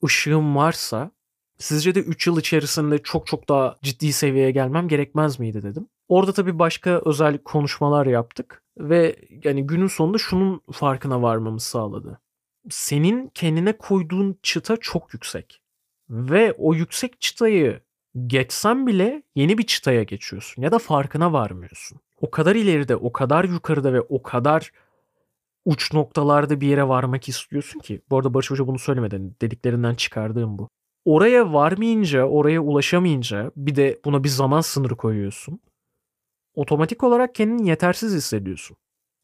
ışığım 0.04 0.56
varsa 0.56 1.10
sizce 1.58 1.94
de 1.94 2.00
3 2.00 2.26
yıl 2.26 2.38
içerisinde 2.38 2.98
çok 2.98 3.26
çok 3.26 3.48
daha 3.48 3.76
ciddi 3.82 4.12
seviyeye 4.12 4.50
gelmem 4.50 4.88
gerekmez 4.88 5.38
miydi 5.38 5.62
dedim. 5.62 5.88
Orada 6.08 6.32
tabii 6.32 6.58
başka 6.58 7.02
özel 7.04 7.38
konuşmalar 7.38 8.06
yaptık 8.06 8.62
ve 8.78 9.16
yani 9.44 9.66
günün 9.66 9.86
sonunda 9.86 10.18
şunun 10.18 10.60
farkına 10.72 11.22
varmamı 11.22 11.60
sağladı. 11.60 12.20
Senin 12.70 13.30
kendine 13.34 13.76
koyduğun 13.76 14.38
çıta 14.42 14.76
çok 14.76 15.14
yüksek. 15.14 15.62
Ve 16.10 16.52
o 16.52 16.74
yüksek 16.74 17.20
çıtayı 17.20 17.80
geçsen 18.26 18.86
bile 18.86 19.22
yeni 19.34 19.58
bir 19.58 19.66
çıtaya 19.66 20.02
geçiyorsun 20.02 20.62
ya 20.62 20.72
da 20.72 20.78
farkına 20.78 21.32
varmıyorsun. 21.32 22.00
O 22.20 22.30
kadar 22.30 22.56
ileride, 22.56 22.96
o 22.96 23.12
kadar 23.12 23.44
yukarıda 23.44 23.92
ve 23.92 24.00
o 24.00 24.22
kadar 24.22 24.72
uç 25.64 25.92
noktalarda 25.92 26.60
bir 26.60 26.68
yere 26.68 26.88
varmak 26.88 27.28
istiyorsun 27.28 27.80
ki. 27.80 28.02
Bu 28.10 28.16
arada 28.16 28.34
Barış 28.34 28.50
Hoca 28.50 28.66
bunu 28.66 28.78
söylemeden 28.78 29.34
dediklerinden 29.40 29.94
çıkardığım 29.94 30.58
bu. 30.58 30.68
Oraya 31.06 31.52
varmayınca, 31.52 32.24
oraya 32.24 32.60
ulaşamayınca 32.60 33.50
bir 33.56 33.76
de 33.76 34.00
buna 34.04 34.24
bir 34.24 34.28
zaman 34.28 34.60
sınırı 34.60 34.96
koyuyorsun. 34.96 35.60
Otomatik 36.54 37.04
olarak 37.04 37.34
kendini 37.34 37.68
yetersiz 37.68 38.14
hissediyorsun. 38.14 38.76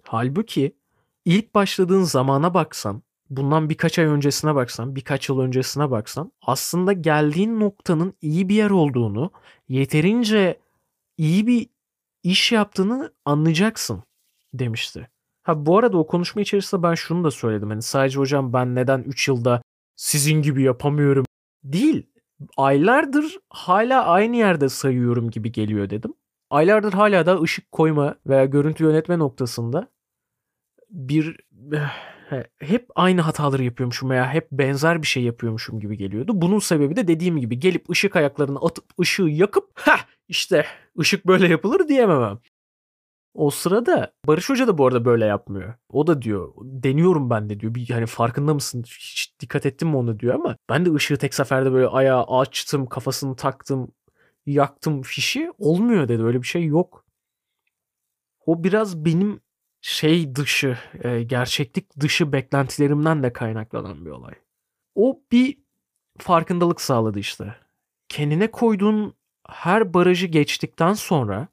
Halbuki 0.03 0.77
ilk 1.25 1.55
başladığın 1.55 2.03
zamana 2.03 2.55
baksan, 2.55 3.03
bundan 3.31 3.71
birkaç 3.71 3.99
ay 3.99 4.05
öncesine 4.05 4.55
baksan, 4.55 4.97
birkaç 4.97 5.29
yıl 5.29 5.41
öncesine 5.41 5.91
baksan 5.91 6.33
aslında 6.43 6.93
geldiğin 6.93 7.61
noktanın 7.61 8.15
iyi 8.21 8.49
bir 8.49 8.55
yer 8.55 8.71
olduğunu, 8.71 9.31
yeterince 9.69 10.61
iyi 11.19 11.47
bir 11.47 11.69
iş 12.23 12.53
yaptığını 12.53 13.13
anlayacaksın 13.25 14.03
demişti. 14.55 15.09
Ha 15.43 15.67
bu 15.67 15.79
arada 15.79 15.99
o 15.99 16.07
konuşma 16.07 16.43
içerisinde 16.43 16.83
ben 16.83 16.95
şunu 16.95 17.25
da 17.25 17.31
söyledim. 17.31 17.69
Hani 17.69 17.83
sadece 17.83 18.19
hocam 18.19 18.53
ben 18.53 18.75
neden 18.75 19.03
3 19.03 19.29
yılda 19.29 19.63
sizin 19.97 20.43
gibi 20.43 20.63
yapamıyorum 20.63 21.25
değil. 21.65 22.07
Aylardır 22.57 23.39
hala 23.51 24.07
aynı 24.07 24.37
yerde 24.37 24.69
sayıyorum 24.69 25.31
gibi 25.31 25.53
geliyor 25.53 25.91
dedim. 25.91 26.15
Aylardır 26.51 26.93
hala 26.93 27.27
da 27.27 27.41
ışık 27.41 27.73
koyma 27.73 28.15
veya 28.27 28.45
görüntü 28.45 28.85
yönetme 28.85 29.19
noktasında 29.19 29.89
bir 30.91 31.37
hep 32.59 32.89
aynı 32.95 33.21
hataları 33.21 33.65
yapıyormuşum 33.65 34.11
veya 34.11 34.35
hep 34.35 34.49
benzer 34.53 35.03
bir 35.03 35.07
şey 35.07 35.23
yapıyormuşum 35.23 35.81
gibi 35.81 35.97
geliyordu. 35.97 36.33
Bunun 36.35 36.59
sebebi 36.59 36.97
de 36.97 37.09
dediğim 37.09 37.41
gibi 37.41 37.59
gelip 37.59 37.91
ışık 37.91 38.17
ayaklarını 38.17 38.59
atıp 38.59 38.85
ışığı 39.01 39.23
yakıp 39.23 39.71
ha 39.75 39.97
işte 40.29 40.67
ışık 40.99 41.27
böyle 41.27 41.49
yapılır 41.49 41.89
diyememem. 41.89 42.39
O 43.35 43.51
sırada 43.51 44.13
Barış 44.27 44.51
Hoca 44.51 44.67
da 44.67 44.79
bu 44.79 44.87
arada 44.87 45.05
böyle 45.05 45.25
yapmıyor. 45.25 45.75
O 45.89 46.07
da 46.07 46.23
diyor 46.23 46.53
deniyorum 46.63 47.31
ben 47.31 47.51
de 47.51 47.61
diyor. 47.61 47.75
Bir 47.75 47.91
hani 47.91 48.07
farkında 48.07 48.55
mısın? 48.55 48.83
Hiç 48.87 49.35
dikkat 49.41 49.67
ettin 49.67 49.89
mi 49.89 49.97
onu 49.97 50.21
diyor 50.21 50.35
ama 50.35 50.57
ben 50.71 50.87
de 50.87 50.95
ışığı 50.95 51.17
tek 51.17 51.35
seferde 51.35 51.73
böyle 51.73 51.87
ayağa 51.87 52.25
açtım, 52.25 52.87
kafasını 52.87 53.37
taktım, 53.37 53.93
yaktım 54.47 55.03
fişi 55.03 55.51
olmuyor 55.59 56.09
dedi. 56.09 56.23
Öyle 56.23 56.43
bir 56.43 56.47
şey 56.47 56.65
yok. 56.65 57.05
O 58.47 58.65
biraz 58.65 59.05
benim 59.05 59.41
şey 59.81 60.37
dışı, 60.37 60.79
e, 61.05 61.23
gerçeklik 61.23 62.01
dışı 62.01 62.33
beklentilerimden 62.33 63.23
de 63.23 63.33
kaynaklanan 63.33 64.07
bir 64.07 64.11
olay. 64.11 64.35
O 64.95 65.21
bir 65.33 65.59
farkındalık 66.19 66.81
sağladı 66.81 67.19
işte. 67.19 67.55
Kendine 68.09 68.51
koyduğun 68.51 69.15
her 69.49 69.95
barajı 69.95 70.27
geçtikten 70.27 70.93
sonra 70.93 71.49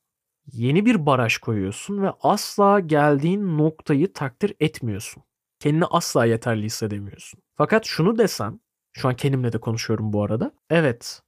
yeni 0.52 0.86
bir 0.86 1.06
baraj 1.06 1.38
koyuyorsun 1.38 2.02
ve 2.02 2.12
asla 2.22 2.80
geldiğin 2.80 3.58
noktayı 3.58 4.14
takdir 4.14 4.54
etmiyorsun. 4.60 5.24
Kendini 5.60 5.86
asla 5.86 6.26
yeterli 6.26 6.66
hissedemiyorsun. 6.66 7.40
Fakat 7.56 7.86
şunu 7.86 8.18
desem, 8.18 8.60
şu 8.94 9.08
an 9.08 9.16
kendimle 9.16 9.54
de 9.54 9.58
konuşuyorum 9.58 10.14
bu 10.14 10.24
arada. 10.24 10.52
Evet, 10.70 11.22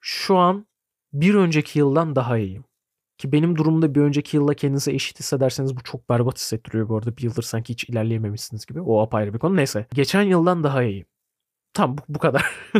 şu 0.00 0.36
an 0.36 0.66
bir 1.12 1.34
önceki 1.34 1.78
yıldan 1.78 2.16
daha 2.16 2.38
iyiyim. 2.38 2.64
Ki 3.18 3.32
benim 3.32 3.56
durumda 3.56 3.94
bir 3.94 4.00
önceki 4.00 4.36
yılla 4.36 4.54
kendinize 4.54 4.92
eşit 4.92 5.18
hissederseniz 5.18 5.76
bu 5.76 5.82
çok 5.82 6.08
berbat 6.08 6.38
hissettiriyor 6.38 6.88
bu 6.88 6.96
arada. 6.96 7.16
Bir 7.16 7.22
yıldır 7.22 7.42
sanki 7.42 7.72
hiç 7.72 7.84
ilerleyememişsiniz 7.84 8.66
gibi. 8.66 8.80
O 8.80 9.00
apayrı 9.02 9.34
bir 9.34 9.38
konu. 9.38 9.56
Neyse. 9.56 9.86
Geçen 9.94 10.22
yıldan 10.22 10.64
daha 10.64 10.82
iyiyim. 10.82 11.06
Tam 11.72 11.98
bu, 11.98 12.02
bu 12.08 12.18
kadar. 12.18 12.70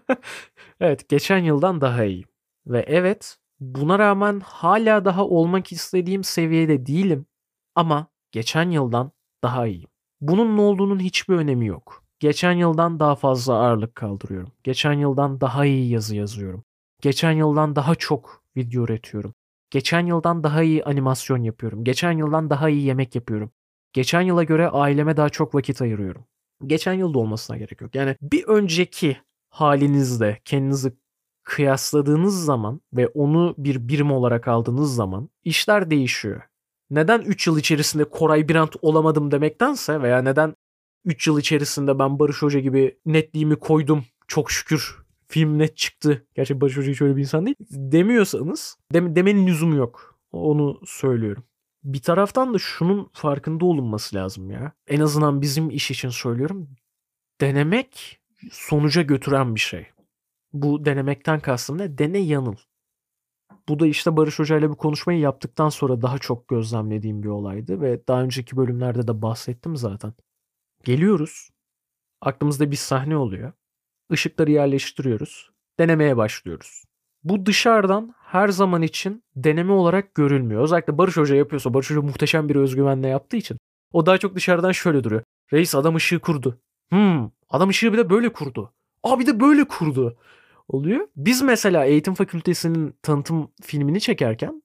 evet 0.80 1.08
geçen 1.08 1.38
yıldan 1.38 1.80
daha 1.80 2.04
iyiyim. 2.04 2.28
Ve 2.66 2.84
evet 2.88 3.38
Buna 3.60 3.98
rağmen 3.98 4.40
hala 4.44 5.04
daha 5.04 5.26
olmak 5.26 5.72
istediğim 5.72 6.24
seviyede 6.24 6.86
değilim 6.86 7.26
ama 7.74 8.06
geçen 8.32 8.70
yıldan 8.70 9.12
daha 9.42 9.66
iyiyim. 9.66 9.88
Bunun 10.20 10.56
ne 10.56 10.60
olduğunun 10.60 11.00
hiçbir 11.00 11.34
önemi 11.34 11.66
yok. 11.66 12.04
Geçen 12.20 12.52
yıldan 12.52 13.00
daha 13.00 13.14
fazla 13.14 13.54
ağırlık 13.54 13.94
kaldırıyorum. 13.94 14.52
Geçen 14.64 14.92
yıldan 14.92 15.40
daha 15.40 15.64
iyi 15.64 15.90
yazı 15.90 16.16
yazıyorum. 16.16 16.64
Geçen 17.02 17.32
yıldan 17.32 17.76
daha 17.76 17.94
çok 17.94 18.42
video 18.56 18.84
üretiyorum. 18.84 19.34
Geçen 19.70 20.06
yıldan 20.06 20.44
daha 20.44 20.62
iyi 20.62 20.84
animasyon 20.84 21.42
yapıyorum. 21.42 21.84
Geçen 21.84 22.12
yıldan 22.12 22.50
daha 22.50 22.68
iyi 22.68 22.82
yemek 22.86 23.14
yapıyorum. 23.14 23.50
Geçen 23.92 24.20
yıla 24.20 24.44
göre 24.44 24.68
aileme 24.68 25.16
daha 25.16 25.28
çok 25.28 25.54
vakit 25.54 25.82
ayırıyorum. 25.82 26.24
Geçen 26.66 26.92
yılda 26.92 27.18
olmasına 27.18 27.56
gerek 27.56 27.80
yok. 27.80 27.94
Yani 27.94 28.16
bir 28.22 28.44
önceki 28.44 29.16
halinizde 29.50 30.38
kendinizi 30.44 30.92
kıyasladığınız 31.48 32.44
zaman 32.44 32.80
ve 32.92 33.06
onu 33.06 33.54
bir 33.58 33.88
birim 33.88 34.12
olarak 34.12 34.48
aldığınız 34.48 34.94
zaman 34.94 35.28
işler 35.44 35.90
değişiyor. 35.90 36.42
Neden 36.90 37.20
3 37.20 37.46
yıl 37.46 37.58
içerisinde 37.58 38.04
Koray 38.04 38.48
Birant 38.48 38.76
olamadım 38.82 39.30
demektense 39.30 40.02
veya 40.02 40.22
neden 40.22 40.54
3 41.04 41.26
yıl 41.26 41.38
içerisinde 41.38 41.98
ben 41.98 42.18
Barış 42.18 42.42
Hoca 42.42 42.60
gibi 42.60 42.98
netliğimi 43.06 43.56
koydum 43.56 44.04
çok 44.26 44.50
şükür 44.50 44.96
film 45.28 45.58
net 45.58 45.76
çıktı. 45.76 46.26
Gerçi 46.34 46.60
Barış 46.60 46.76
Hoca 46.76 46.92
hiç 46.92 47.02
öyle 47.02 47.16
bir 47.16 47.20
insan 47.20 47.46
değil. 47.46 47.56
Demiyorsanız 47.70 48.76
dem 48.92 49.16
demenin 49.16 49.46
lüzumu 49.46 49.76
yok. 49.76 50.18
Onu 50.32 50.80
söylüyorum. 50.86 51.44
Bir 51.84 52.02
taraftan 52.02 52.54
da 52.54 52.58
şunun 52.58 53.10
farkında 53.12 53.64
olunması 53.64 54.16
lazım 54.16 54.50
ya. 54.50 54.72
En 54.86 55.00
azından 55.00 55.42
bizim 55.42 55.70
iş 55.70 55.90
için 55.90 56.08
söylüyorum. 56.08 56.68
Denemek 57.40 58.20
sonuca 58.50 59.02
götüren 59.02 59.54
bir 59.54 59.60
şey. 59.60 59.86
Bu 60.52 60.84
denemekten 60.84 61.40
kastım 61.40 61.78
ne? 61.78 61.98
Dene 61.98 62.18
yanıl. 62.18 62.56
Bu 63.68 63.78
da 63.78 63.86
işte 63.86 64.16
Barış 64.16 64.38
Hoca 64.38 64.58
ile 64.58 64.70
bir 64.70 64.76
konuşmayı 64.76 65.20
yaptıktan 65.20 65.68
sonra 65.68 66.02
daha 66.02 66.18
çok 66.18 66.48
gözlemlediğim 66.48 67.22
bir 67.22 67.28
olaydı 67.28 67.80
ve 67.80 68.06
daha 68.08 68.22
önceki 68.22 68.56
bölümlerde 68.56 69.08
de 69.08 69.22
bahsettim 69.22 69.76
zaten. 69.76 70.14
Geliyoruz. 70.84 71.50
Aklımızda 72.20 72.70
bir 72.70 72.76
sahne 72.76 73.16
oluyor. 73.16 73.52
Işıkları 74.10 74.50
yerleştiriyoruz. 74.50 75.50
Denemeye 75.78 76.16
başlıyoruz. 76.16 76.84
Bu 77.24 77.46
dışarıdan 77.46 78.14
her 78.18 78.48
zaman 78.48 78.82
için 78.82 79.22
deneme 79.36 79.72
olarak 79.72 80.14
görülmüyor. 80.14 80.62
Özellikle 80.62 80.98
Barış 80.98 81.16
Hoca 81.16 81.34
yapıyorsa 81.34 81.74
Barış 81.74 81.90
Hoca 81.90 82.02
muhteşem 82.02 82.48
bir 82.48 82.56
özgüvenle 82.56 83.08
yaptığı 83.08 83.36
için 83.36 83.58
o 83.92 84.06
daha 84.06 84.18
çok 84.18 84.34
dışarıdan 84.34 84.72
şöyle 84.72 85.04
duruyor. 85.04 85.22
Reis 85.52 85.74
adam 85.74 85.94
ışığı 85.94 86.18
kurdu. 86.18 86.60
Hmm, 86.90 87.30
adam 87.48 87.68
ışığı 87.68 87.92
bir 87.92 87.98
de 87.98 88.10
böyle 88.10 88.32
kurdu. 88.32 88.72
Aa 89.02 89.18
bir 89.20 89.26
de 89.26 89.40
böyle 89.40 89.64
kurdu. 89.64 90.16
Oluyor. 90.68 91.08
Biz 91.16 91.42
mesela 91.42 91.84
eğitim 91.84 92.14
fakültesinin 92.14 92.94
tanıtım 93.02 93.50
filmini 93.62 94.00
çekerken 94.00 94.62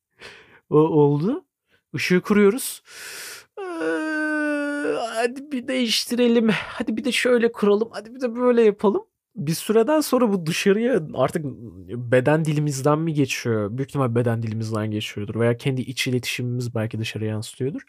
o 0.70 0.78
oldu. 0.78 1.44
Işığı 1.94 2.20
kuruyoruz. 2.20 2.82
Ee, 3.58 3.62
hadi 5.14 5.52
bir 5.52 5.68
değiştirelim. 5.68 6.48
Hadi 6.50 6.96
bir 6.96 7.04
de 7.04 7.12
şöyle 7.12 7.52
kuralım. 7.52 7.88
Hadi 7.92 8.14
bir 8.14 8.20
de 8.20 8.36
böyle 8.36 8.62
yapalım. 8.62 9.04
Bir 9.36 9.54
süreden 9.54 10.00
sonra 10.00 10.32
bu 10.32 10.46
dışarıya 10.46 11.02
artık 11.14 11.44
beden 11.88 12.44
dilimizden 12.44 12.98
mi 12.98 13.14
geçiyor? 13.14 13.78
Büyük 13.78 13.90
ihtimal 13.90 14.14
beden 14.14 14.42
dilimizden 14.42 14.90
geçiyordur. 14.90 15.40
Veya 15.40 15.56
kendi 15.56 15.82
iç 15.82 16.06
iletişimimiz 16.06 16.74
belki 16.74 16.98
dışarıya 16.98 17.30
yansıtıyordur. 17.30 17.82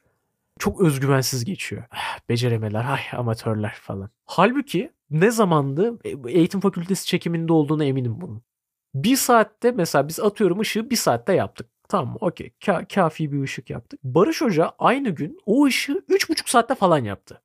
Çok 0.59 0.81
özgüvensiz 0.81 1.45
geçiyor. 1.45 1.83
Beceremeler, 2.29 2.85
ay 2.85 3.19
amatörler 3.19 3.75
falan. 3.81 4.09
Halbuki 4.25 4.91
ne 5.09 5.31
zamandı 5.31 5.99
eğitim 6.27 6.59
fakültesi 6.59 7.05
çekiminde 7.05 7.53
olduğunu 7.53 7.83
eminim 7.83 8.21
bunun. 8.21 8.41
Bir 8.95 9.15
saatte 9.15 9.71
mesela 9.71 10.07
biz 10.07 10.19
atıyorum 10.19 10.59
ışığı 10.59 10.89
bir 10.89 10.95
saatte 10.95 11.33
yaptık. 11.33 11.67
Tamam 11.89 12.17
okey. 12.21 12.51
Ka- 12.61 12.93
kafi 12.95 13.31
bir 13.31 13.41
ışık 13.41 13.69
yaptık. 13.69 13.99
Barış 14.03 14.41
Hoca 14.41 14.71
aynı 14.79 15.09
gün 15.09 15.39
o 15.45 15.65
ışığı 15.65 16.03
3,5 16.09 16.49
saatte 16.49 16.75
falan 16.75 16.97
yaptı. 17.03 17.41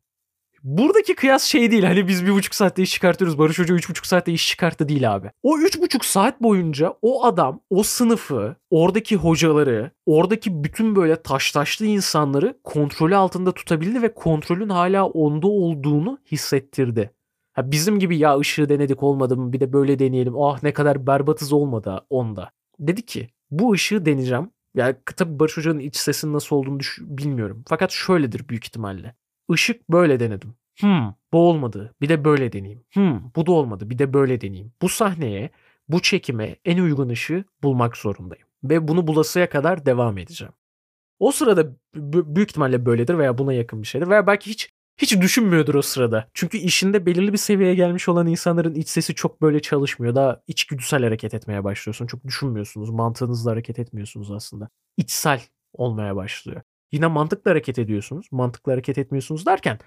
Buradaki 0.63 1.15
kıyas 1.15 1.43
şey 1.43 1.71
değil 1.71 1.83
hani 1.83 2.09
biz 2.09 2.27
bir 2.27 2.33
buçuk 2.33 2.55
saatte 2.55 2.83
iş 2.83 2.91
çıkartıyoruz 2.91 3.39
Barış 3.39 3.59
Hoca 3.59 3.75
üç 3.75 3.91
buçuk 3.91 4.07
saatte 4.07 4.33
iş 4.33 4.49
çıkarttı 4.49 4.89
değil 4.89 5.15
abi. 5.15 5.31
O 5.43 5.59
üç 5.59 5.81
buçuk 5.81 6.05
saat 6.05 6.43
boyunca 6.43 6.95
o 7.03 7.25
adam 7.25 7.61
o 7.71 7.83
sınıfı 7.83 8.57
oradaki 8.71 9.17
hocaları 9.17 9.91
oradaki 10.07 10.65
bütün 10.65 10.97
böyle 10.97 11.23
taş 11.23 11.53
taşlı 11.53 11.87
insanları 11.87 12.59
kontrolü 12.65 13.17
altında 13.17 13.53
tutabildi 13.53 14.03
ve 14.03 14.15
kontrolün 14.15 14.69
hala 14.69 15.07
onda 15.07 15.47
olduğunu 15.47 16.19
hissettirdi. 16.33 17.11
Ha 17.53 17.71
bizim 17.71 17.99
gibi 17.99 18.19
ya 18.19 18.39
ışığı 18.39 18.69
denedik 18.69 19.03
olmadı 19.03 19.37
mı 19.37 19.53
bir 19.53 19.61
de 19.61 19.73
böyle 19.73 19.99
deneyelim 19.99 20.35
ah 20.39 20.63
ne 20.63 20.73
kadar 20.73 21.07
berbatız 21.07 21.53
olmadı 21.53 22.07
onda. 22.11 22.51
Dedi 22.79 23.03
ki 23.07 23.29
bu 23.51 23.73
ışığı 23.73 24.07
deneyeceğim. 24.07 24.51
Yani 24.75 24.97
tabii 25.17 25.39
Barış 25.39 25.57
Hoca'nın 25.57 25.79
iç 25.79 25.97
sesinin 25.97 26.33
nasıl 26.33 26.57
olduğunu 26.57 26.81
düş- 26.81 26.99
bilmiyorum. 27.01 27.65
Fakat 27.69 27.91
şöyledir 27.91 28.49
büyük 28.49 28.65
ihtimalle. 28.67 29.15
Işık 29.55 29.91
böyle 29.91 30.21
denedim. 30.21 30.55
Hmm, 30.81 31.15
bu 31.33 31.49
olmadı. 31.49 31.95
Bir 32.01 32.09
de 32.09 32.25
böyle 32.25 32.53
deneyeyim. 32.53 32.85
Hmm, 32.93 33.21
bu 33.37 33.47
da 33.47 33.53
olmadı. 33.53 33.91
Bir 33.91 33.99
de 33.99 34.13
böyle 34.15 34.41
deneyeyim. 34.41 34.73
Bu 34.83 34.89
sahneye, 34.89 35.51
bu 35.89 36.03
çekime 36.03 36.57
en 36.65 36.79
uygun 36.79 37.09
ışığı 37.09 37.45
bulmak 37.63 37.97
zorundayım. 37.97 38.47
Ve 38.65 38.89
bunu 38.89 39.07
bulasıya 39.07 39.49
kadar 39.49 39.87
devam 39.87 40.19
edeceğim. 40.19 40.53
O 41.19 41.33
sırada 41.33 41.77
büyük 41.95 42.51
ihtimalle 42.51 42.87
böyledir 42.87 43.19
veya 43.19 43.39
buna 43.39 43.53
yakın 43.53 43.83
bir 43.83 43.87
şeydir. 43.87 44.09
Veya 44.09 44.27
belki 44.27 44.51
hiç 44.51 44.71
hiç 44.97 45.21
düşünmüyordur 45.21 45.75
o 45.75 45.83
sırada. 45.83 46.29
Çünkü 46.35 46.59
işinde 46.59 47.07
belirli 47.07 47.33
bir 47.33 47.39
seviyeye 47.39 47.75
gelmiş 47.75 48.09
olan 48.09 48.27
insanların 48.27 48.75
iç 48.75 48.89
sesi 48.89 49.15
çok 49.15 49.43
böyle 49.43 49.61
çalışmıyor. 49.63 50.15
Daha 50.15 50.43
içgüdüsel 50.47 51.03
hareket 51.03 51.35
etmeye 51.35 51.65
başlıyorsun. 51.65 52.07
Çok 52.07 52.25
düşünmüyorsunuz. 52.25 52.91
Mantığınızla 52.91 53.51
hareket 53.51 53.79
etmiyorsunuz 53.79 54.31
aslında. 54.31 54.69
İçsel 54.97 55.43
olmaya 55.73 56.17
başlıyor. 56.17 56.63
Yine 56.93 57.07
mantıkla 57.07 57.51
hareket 57.51 57.79
ediyorsunuz. 57.79 58.27
Mantıkla 58.31 58.73
hareket 58.73 58.99
etmiyorsunuz 58.99 59.47
derken 59.47 59.79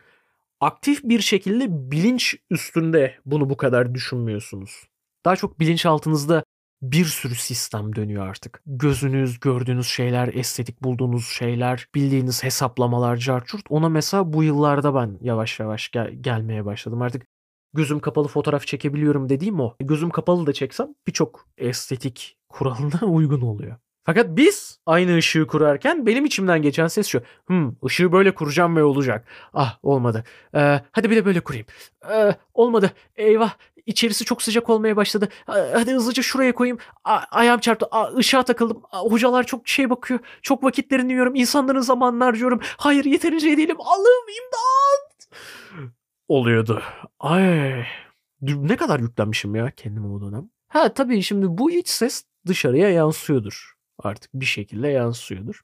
aktif 0.60 1.04
bir 1.04 1.20
şekilde 1.20 1.92
bilinç 1.92 2.36
üstünde 2.50 3.16
bunu 3.26 3.50
bu 3.50 3.58
kadar 3.58 3.94
düşünmüyorsunuz. 3.94 4.84
Daha 5.26 5.36
çok 5.36 5.60
bilinçaltınızda 5.60 6.44
bir 6.82 7.06
sürü 7.06 7.36
sistem 7.36 7.96
dönüyor 7.96 8.28
artık. 8.28 8.62
Gözünüz, 8.66 9.40
gördüğünüz 9.40 9.88
şeyler, 9.88 10.28
estetik 10.34 10.84
bulduğunuz 10.84 11.28
şeyler, 11.28 11.88
bildiğiniz 11.96 12.44
hesaplamalar, 12.44 13.18
carçurt. 13.18 13.66
Ona 13.70 13.90
mesela 13.90 14.34
bu 14.34 14.44
yıllarda 14.44 14.96
ben 14.96 15.18
yavaş 15.22 15.60
yavaş 15.60 15.90
gel- 15.92 16.14
gelmeye 16.22 16.66
başladım. 16.66 17.02
Artık 17.02 17.28
gözüm 17.74 18.00
kapalı 18.00 18.28
fotoğraf 18.28 18.68
çekebiliyorum 18.68 19.30
dediğim 19.30 19.60
o. 19.60 19.76
Gözüm 19.80 20.10
kapalı 20.10 20.48
da 20.48 20.54
çeksem 20.54 20.88
birçok 21.08 21.48
estetik 21.58 22.38
kuralına 22.50 23.00
uygun 23.06 23.42
oluyor. 23.42 23.78
Fakat 24.06 24.28
biz 24.30 24.80
aynı 24.86 25.16
ışığı 25.18 25.48
kurarken 25.48 26.06
benim 26.06 26.26
içimden 26.26 26.62
geçen 26.62 26.88
ses 26.88 27.08
şu. 27.08 27.22
Hmm, 27.48 27.72
ışığı 27.86 28.12
böyle 28.12 28.36
kuracağım 28.36 28.76
ve 28.76 28.84
olacak. 28.84 29.28
Ah 29.54 29.78
olmadı. 29.84 30.24
Ee, 30.56 30.82
hadi 30.92 31.10
bir 31.10 31.16
de 31.16 31.26
böyle 31.26 31.40
kurayım. 31.40 31.66
Ee, 32.12 32.36
olmadı. 32.54 32.92
Eyvah. 33.16 33.54
İçerisi 33.86 34.26
çok 34.26 34.42
sıcak 34.42 34.70
olmaya 34.70 34.96
başladı. 34.96 35.30
Aa, 35.48 35.60
Hadi 35.74 35.94
hızlıca 35.94 36.24
şuraya 36.24 36.54
koyayım. 36.54 36.78
Aa, 37.04 37.20
ayağım 37.32 37.60
çarptı. 37.60 37.86
Aa, 37.92 38.16
ışığa 38.18 38.44
takıldım. 38.44 38.82
Aa, 38.92 39.02
hocalar 39.02 39.44
çok 39.44 39.68
şey 39.68 39.90
bakıyor. 39.90 40.20
Çok 40.42 40.64
vakitlerini 40.64 41.12
yiyorum. 41.12 41.36
İnsanların 41.36 41.82
zamanını 41.82 42.24
harcıyorum. 42.24 42.60
Hayır 42.78 43.06
yeterince 43.06 43.58
değilim. 43.58 43.78
Allah'ım 43.80 44.30
imdat. 44.30 45.42
Oluyordu. 46.28 46.82
Ay. 47.20 47.86
Ne 48.42 48.76
kadar 48.76 49.00
yüklenmişim 49.00 49.56
ya 49.56 49.72
kendime 49.72 50.08
o 50.08 50.22
dönem. 50.22 50.50
Ha 50.68 50.94
tabii 50.94 51.22
şimdi 51.22 51.46
bu 51.50 51.72
iç 51.72 51.90
ses 51.90 52.24
dışarıya 52.48 52.90
yansıyordur 52.90 53.75
artık 54.00 54.32
bir 54.34 54.46
şekilde 54.46 54.88
yansıyordur. 54.88 55.62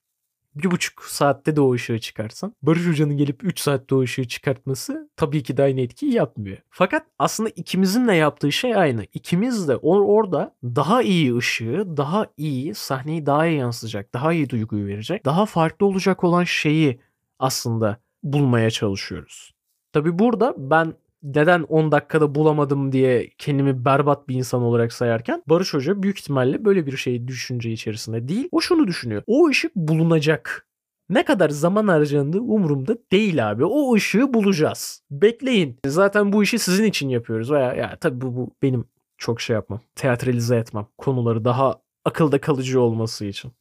Bir 0.55 0.71
buçuk 0.71 1.03
saatte 1.03 1.55
de 1.55 1.61
o 1.61 1.73
ışığı 1.73 1.99
çıkarsan 1.99 2.55
Barış 2.61 2.87
Hoca'nın 2.87 3.17
gelip 3.17 3.43
3 3.43 3.59
saatte 3.59 3.95
o 3.95 4.01
ışığı 4.01 4.27
çıkartması 4.27 5.09
tabii 5.15 5.43
ki 5.43 5.57
de 5.57 5.63
aynı 5.63 5.81
etkiyi 5.81 6.13
yapmıyor. 6.13 6.57
Fakat 6.69 7.05
aslında 7.19 7.49
ikimizin 7.49 8.07
de 8.07 8.13
yaptığı 8.13 8.51
şey 8.51 8.75
aynı. 8.75 9.05
İkimiz 9.13 9.67
de 9.67 9.73
or- 9.73 10.05
orada 10.05 10.55
daha 10.63 11.01
iyi 11.01 11.35
ışığı, 11.37 11.85
daha 11.97 12.27
iyi 12.37 12.75
sahneyi 12.75 13.25
daha 13.25 13.47
iyi 13.47 13.57
yansıtacak, 13.57 14.13
daha 14.13 14.33
iyi 14.33 14.49
duyguyu 14.49 14.85
verecek, 14.87 15.25
daha 15.25 15.45
farklı 15.45 15.85
olacak 15.85 16.23
olan 16.23 16.43
şeyi 16.43 16.99
aslında 17.39 17.97
bulmaya 18.23 18.71
çalışıyoruz. 18.71 19.53
Tabii 19.93 20.19
burada 20.19 20.53
ben 20.57 20.93
neden 21.23 21.63
10 21.63 21.91
dakikada 21.91 22.35
bulamadım 22.35 22.91
diye 22.91 23.29
kendimi 23.37 23.85
berbat 23.85 24.27
bir 24.27 24.35
insan 24.35 24.61
olarak 24.61 24.93
sayarken 24.93 25.43
Barış 25.47 25.73
Hoca 25.73 26.03
büyük 26.03 26.19
ihtimalle 26.19 26.65
böyle 26.65 26.85
bir 26.85 26.97
şey 26.97 27.27
düşünce 27.27 27.71
içerisinde 27.71 28.27
değil. 28.27 28.49
O 28.51 28.61
şunu 28.61 28.87
düşünüyor. 28.87 29.23
O 29.27 29.47
ışık 29.47 29.75
bulunacak. 29.75 30.67
Ne 31.09 31.25
kadar 31.25 31.49
zaman 31.49 31.87
harcandığı 31.87 32.41
umurumda 32.41 32.97
değil 33.11 33.51
abi. 33.51 33.65
O 33.65 33.95
ışığı 33.95 34.33
bulacağız. 34.33 35.03
Bekleyin. 35.11 35.77
Zaten 35.85 36.33
bu 36.33 36.43
işi 36.43 36.59
sizin 36.59 36.83
için 36.83 37.09
yapıyoruz. 37.09 37.51
Veya 37.51 37.73
ya 37.73 37.95
tabii 37.95 38.21
bu, 38.21 38.35
bu 38.35 38.51
benim 38.61 38.85
çok 39.17 39.41
şey 39.41 39.53
yapmam. 39.53 39.81
Teatralize 39.95 40.55
etmem. 40.55 40.87
Konuları 40.97 41.45
daha 41.45 41.81
akılda 42.05 42.41
kalıcı 42.41 42.81
olması 42.81 43.25
için. 43.25 43.51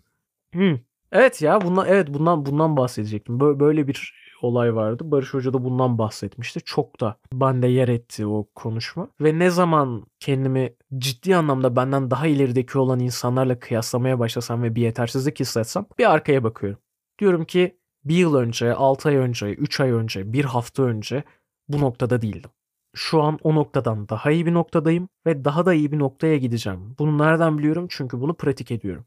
Hmm. 0.53 0.79
Evet 1.13 1.43
ya 1.43 1.61
bundan 1.61 1.87
evet 1.89 2.09
bundan 2.09 2.47
bundan 2.47 2.77
bahsedecektim. 2.77 3.41
Böyle, 3.41 3.89
bir 3.89 4.15
olay 4.45 4.75
vardı. 4.75 5.11
Barış 5.11 5.35
Hoca 5.35 5.53
da 5.53 5.65
bundan 5.65 5.99
bahsetmişti. 5.99 6.61
Çok 6.65 7.01
da 7.01 7.17
bende 7.33 7.67
yer 7.67 7.89
etti 7.89 8.27
o 8.27 8.47
konuşma. 8.55 9.09
Ve 9.21 9.39
ne 9.39 9.51
zaman 9.51 10.07
kendimi 10.21 10.75
ciddi 10.99 11.37
anlamda 11.37 11.77
benden 11.77 12.11
daha 12.11 12.27
ilerideki 12.27 12.79
olan 12.79 13.01
insanlarla 13.01 13.59
kıyaslamaya 13.59 14.19
başlasam 14.19 14.63
ve 14.63 14.75
bir 14.75 14.83
yetersizlik 14.83 15.41
hissetsem 15.41 15.87
bir 15.99 16.11
arkaya 16.13 16.45
bakıyorum. 16.45 16.79
Diyorum 17.19 17.45
ki 17.45 17.79
bir 18.05 18.17
yıl 18.17 18.35
önce, 18.35 18.75
6 18.75 19.09
ay 19.09 19.17
önce, 19.17 19.47
3 19.47 19.81
ay 19.81 19.91
önce, 19.91 20.33
bir 20.33 20.45
hafta 20.45 20.83
önce 20.83 21.25
bu 21.69 21.81
noktada 21.81 22.23
değildim. 22.23 22.51
Şu 22.95 23.23
an 23.23 23.39
o 23.43 23.55
noktadan 23.55 24.09
daha 24.09 24.31
iyi 24.31 24.47
bir 24.47 24.55
noktadayım 24.55 25.09
ve 25.27 25.45
daha 25.45 25.67
da 25.67 25.75
iyi 25.75 25.93
bir 25.93 25.99
noktaya 25.99 26.37
gideceğim. 26.37 26.95
Bunu 26.99 27.19
nereden 27.19 27.59
biliyorum? 27.59 27.87
Çünkü 27.91 28.21
bunu 28.21 28.35
pratik 28.35 28.71
ediyorum. 28.71 29.05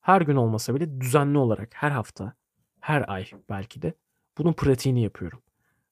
Her 0.00 0.20
gün 0.20 0.36
olmasa 0.36 0.74
bile 0.74 1.00
düzenli 1.00 1.38
olarak 1.38 1.68
her 1.74 1.90
hafta, 1.90 2.32
her 2.80 3.04
ay 3.08 3.26
belki 3.48 3.82
de 3.82 3.94
bunun 4.38 4.52
pratiğini 4.52 5.02
yapıyorum. 5.02 5.42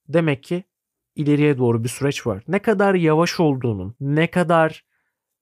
Demek 0.09 0.42
ki 0.42 0.64
ileriye 1.16 1.59
doğru 1.59 1.85
bir 1.85 1.88
süreç 1.88 2.26
var. 2.26 2.42
Ne 2.48 2.59
kadar 2.59 2.94
yavaş 2.94 3.40
olduğunun, 3.40 3.94
ne 4.00 4.30
kadar 4.30 4.85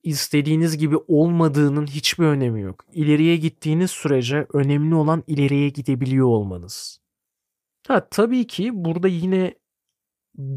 istediğiniz 0.02 0.78
gibi 0.78 0.96
olmadığının 1.08 1.86
hiçbir 1.86 2.24
önemi 2.24 2.60
yok. 2.60 2.84
İleriye 2.92 3.36
gittiğiniz 3.36 3.90
sürece 3.90 4.46
önemli 4.52 4.94
olan 4.94 5.24
ileriye 5.26 5.68
gidebiliyor 5.68 6.26
olmanız. 6.26 7.00
Ha 7.88 8.08
tabii 8.10 8.46
ki 8.46 8.70
burada 8.74 9.08
yine 9.08 9.54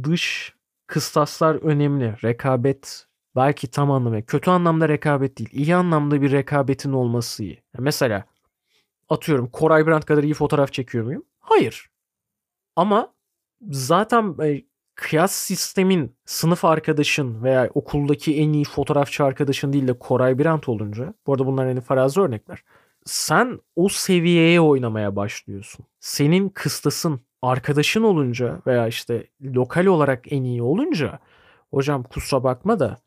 dış 0.03 0.55
kıstaslar 0.88 1.55
önemli. 1.55 2.15
Rekabet 2.23 3.08
belki 3.36 3.67
tam 3.67 3.91
anlamda 3.91 4.25
kötü 4.25 4.51
anlamda 4.51 4.89
rekabet 4.89 5.38
değil. 5.38 5.49
iyi 5.51 5.75
anlamda 5.75 6.21
bir 6.21 6.31
rekabetin 6.31 6.93
olması 6.93 7.43
iyi. 7.43 7.63
Mesela 7.79 8.25
atıyorum 9.10 9.49
Koray 9.49 9.88
Brandt 9.88 10.05
kadar 10.05 10.23
iyi 10.23 10.34
fotoğraf 10.34 10.73
çekiyor 10.73 11.05
muyum? 11.05 11.23
Hayır. 11.39 11.89
Ama 12.75 13.13
zaten 13.71 14.35
e, 14.43 14.61
kıyas 14.95 15.31
sistemin 15.31 16.15
sınıf 16.25 16.65
arkadaşın 16.65 17.43
veya 17.43 17.69
okuldaki 17.73 18.38
en 18.38 18.53
iyi 18.53 18.63
fotoğrafçı 18.65 19.23
arkadaşın 19.23 19.73
değil 19.73 19.88
de 19.88 19.99
Koray 19.99 20.38
Birant 20.38 20.69
olunca 20.69 21.13
bu 21.27 21.33
arada 21.33 21.45
bunlar 21.45 21.67
hani 21.67 21.81
farazi 21.81 22.21
örnekler. 22.21 22.63
Sen 23.05 23.59
o 23.75 23.89
seviyeye 23.89 24.61
oynamaya 24.61 25.15
başlıyorsun. 25.15 25.85
Senin 25.99 26.49
kıstasın 26.49 27.21
arkadaşın 27.41 28.03
olunca 28.03 28.61
veya 28.67 28.88
işte 28.88 29.27
lokal 29.41 29.85
olarak 29.85 30.31
en 30.31 30.43
iyi 30.43 30.61
olunca 30.61 31.19
hocam 31.71 32.03
kusura 32.03 32.43
bakma 32.43 32.79
da 32.79 32.97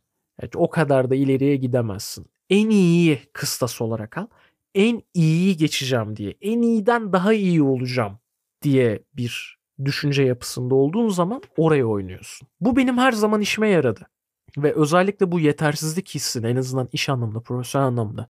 evet, 0.40 0.56
o 0.56 0.70
kadar 0.70 1.10
da 1.10 1.14
ileriye 1.14 1.56
gidemezsin. 1.56 2.26
en 2.50 2.70
iyiyi 2.70 3.20
kıstas 3.32 3.80
olarak 3.80 4.18
al. 4.18 4.26
En 4.74 5.02
iyiyi 5.14 5.56
geçeceğim 5.56 6.16
diye. 6.16 6.34
En 6.40 6.62
iyiden 6.62 7.12
daha 7.12 7.32
iyi 7.34 7.62
olacağım 7.62 8.18
diye 8.62 9.02
bir 9.14 9.57
düşünce 9.84 10.22
yapısında 10.22 10.74
olduğun 10.74 11.08
zaman 11.08 11.42
oraya 11.56 11.86
oynuyorsun. 11.86 12.48
Bu 12.60 12.76
benim 12.76 12.98
her 12.98 13.12
zaman 13.12 13.40
işime 13.40 13.68
yaradı. 13.68 14.08
Ve 14.56 14.74
özellikle 14.74 15.32
bu 15.32 15.40
yetersizlik 15.40 16.08
hissini 16.08 16.46
en 16.46 16.56
azından 16.56 16.88
iş 16.92 17.08
anlamında, 17.08 17.40
profesyonel 17.40 17.86
anlamda 17.86 18.28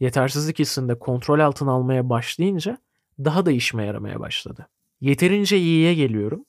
yetersizlik 0.00 0.58
hissini 0.58 0.88
de 0.88 0.98
kontrol 0.98 1.40
altına 1.40 1.72
almaya 1.72 2.08
başlayınca 2.08 2.78
daha 3.18 3.46
da 3.46 3.50
işime 3.50 3.84
yaramaya 3.84 4.20
başladı. 4.20 4.68
Yeterince 5.00 5.58
iyiye 5.58 5.94
geliyorum. 5.94 6.44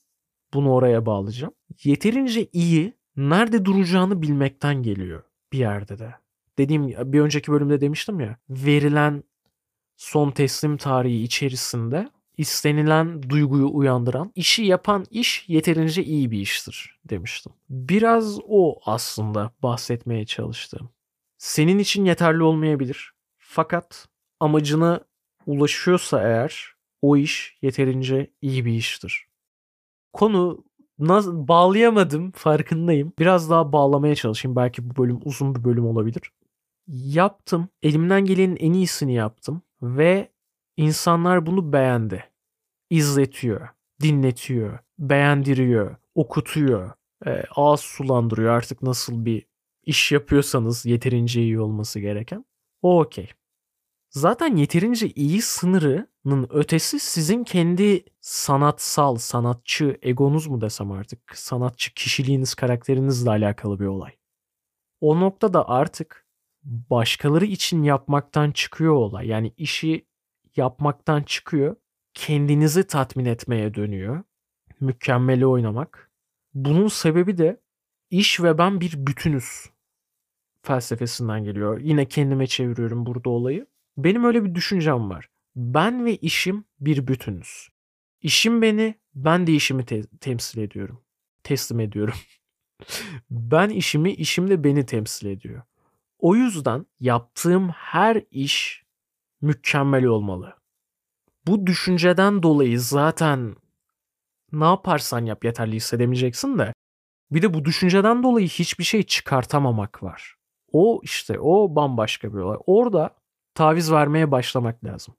Bunu 0.53 0.73
oraya 0.73 1.05
bağlayacağım. 1.05 1.53
Yeterince 1.83 2.47
iyi 2.53 2.93
nerede 3.17 3.65
duracağını 3.65 4.21
bilmekten 4.21 4.83
geliyor 4.83 5.23
bir 5.53 5.59
yerde 5.59 5.99
de. 5.99 6.15
Dediğim 6.57 6.87
bir 6.87 7.19
önceki 7.19 7.51
bölümde 7.51 7.81
demiştim 7.81 8.19
ya 8.19 8.37
verilen 8.49 9.23
son 9.97 10.31
teslim 10.31 10.77
tarihi 10.77 11.23
içerisinde 11.23 12.09
istenilen 12.39 13.29
duyguyu 13.29 13.69
uyandıran 13.73 14.31
işi 14.35 14.63
yapan 14.63 15.05
iş 15.11 15.45
yeterince 15.47 16.03
iyi 16.03 16.31
bir 16.31 16.39
iştir 16.39 16.99
demiştim. 17.09 17.51
Biraz 17.69 18.39
o 18.47 18.79
aslında 18.85 19.51
bahsetmeye 19.63 20.25
çalıştığım. 20.25 20.89
Senin 21.37 21.79
için 21.79 22.05
yeterli 22.05 22.43
olmayabilir. 22.43 23.11
Fakat 23.37 24.07
amacına 24.39 25.01
ulaşıyorsa 25.45 26.21
eğer 26.21 26.73
o 27.01 27.17
iş 27.17 27.57
yeterince 27.61 28.31
iyi 28.41 28.65
bir 28.65 28.73
iştir. 28.73 29.25
Konu 30.13 30.63
bağlayamadım 31.27 32.31
farkındayım. 32.31 33.13
Biraz 33.19 33.49
daha 33.49 33.73
bağlamaya 33.73 34.15
çalışayım. 34.15 34.55
Belki 34.55 34.89
bu 34.89 34.95
bölüm 34.95 35.19
uzun 35.25 35.55
bir 35.55 35.63
bölüm 35.63 35.85
olabilir. 35.87 36.31
Yaptım. 36.87 37.69
Elimden 37.83 38.25
gelenin 38.25 38.55
en 38.55 38.73
iyisini 38.73 39.13
yaptım 39.13 39.61
ve 39.81 40.29
insanlar 40.77 41.45
bunu 41.45 41.73
beğendi. 41.73 42.28
İzletiyor, 42.89 43.67
dinletiyor, 44.01 44.79
beğendiriyor, 44.99 45.95
okutuyor, 46.15 46.91
e, 47.25 47.43
ağız 47.55 47.79
sulandırıyor 47.79 48.53
artık 48.53 48.81
nasıl 48.81 49.25
bir 49.25 49.45
iş 49.83 50.11
yapıyorsanız 50.11 50.85
yeterince 50.85 51.41
iyi 51.41 51.59
olması 51.59 51.99
gereken. 51.99 52.45
O 52.81 52.99
okey. 53.01 53.29
Zaten 54.09 54.55
yeterince 54.55 55.07
iyi 55.07 55.41
sınırının 55.41 56.47
ötesi 56.49 56.99
sizin 56.99 57.43
kendi 57.43 58.05
sanatsal, 58.21 59.15
sanatçı 59.15 59.97
egonuz 60.01 60.47
mu 60.47 60.61
desem 60.61 60.91
artık, 60.91 61.37
sanatçı 61.37 61.93
kişiliğiniz, 61.93 62.55
karakterinizle 62.55 63.29
alakalı 63.29 63.79
bir 63.79 63.85
olay. 63.85 64.11
O 65.01 65.19
noktada 65.19 65.69
artık 65.69 66.27
başkaları 66.63 67.45
için 67.45 67.83
yapmaktan 67.83 68.51
çıkıyor 68.51 68.93
olay. 68.93 69.27
Yani 69.27 69.53
işi 69.57 70.07
yapmaktan 70.55 71.23
çıkıyor, 71.23 71.75
kendinizi 72.13 72.87
tatmin 72.87 73.25
etmeye 73.25 73.73
dönüyor. 73.73 74.23
Mükemmeli 74.79 75.45
oynamak. 75.45 76.11
Bunun 76.53 76.87
sebebi 76.87 77.37
de 77.37 77.61
iş 78.09 78.43
ve 78.43 78.57
ben 78.57 78.81
bir 78.81 79.07
bütünüz 79.07 79.65
felsefesinden 80.61 81.43
geliyor. 81.43 81.79
Yine 81.81 82.05
kendime 82.05 82.47
çeviriyorum 82.47 83.05
burada 83.05 83.29
olayı. 83.29 83.67
Benim 83.97 84.23
öyle 84.23 84.43
bir 84.45 84.55
düşüncem 84.55 85.09
var. 85.09 85.29
Ben 85.55 86.05
ve 86.05 86.15
işim 86.15 86.65
bir 86.79 87.07
bütünüz. 87.07 87.69
İşim 88.21 88.61
beni, 88.61 88.95
ben 89.15 89.47
de 89.47 89.53
işimi 89.53 89.85
te- 89.85 90.07
temsil 90.21 90.61
ediyorum. 90.61 91.01
Teslim 91.43 91.79
ediyorum. 91.79 92.13
ben 93.31 93.69
işimi, 93.69 94.11
işim 94.13 94.49
de 94.49 94.63
beni 94.63 94.85
temsil 94.85 95.27
ediyor. 95.27 95.61
O 96.19 96.35
yüzden 96.35 96.85
yaptığım 96.99 97.69
her 97.69 98.23
iş 98.31 98.83
mükemmel 99.41 100.05
olmalı. 100.05 100.58
Bu 101.49 101.67
düşünceden 101.67 102.43
dolayı 102.43 102.79
zaten 102.79 103.55
ne 104.51 104.65
yaparsan 104.65 105.25
yap 105.25 105.45
yeterli 105.45 105.75
hissedemeyeceksin 105.75 106.59
de 106.59 106.73
bir 107.31 107.41
de 107.41 107.53
bu 107.53 107.65
düşünceden 107.65 108.23
dolayı 108.23 108.47
hiçbir 108.47 108.83
şey 108.83 109.03
çıkartamamak 109.03 110.03
var. 110.03 110.35
O 110.71 110.99
işte 111.03 111.39
o 111.39 111.75
bambaşka 111.75 112.33
bir 112.33 112.39
olay. 112.39 112.57
Orada 112.65 113.09
taviz 113.55 113.91
vermeye 113.91 114.31
başlamak 114.31 114.83
lazım. 114.83 115.15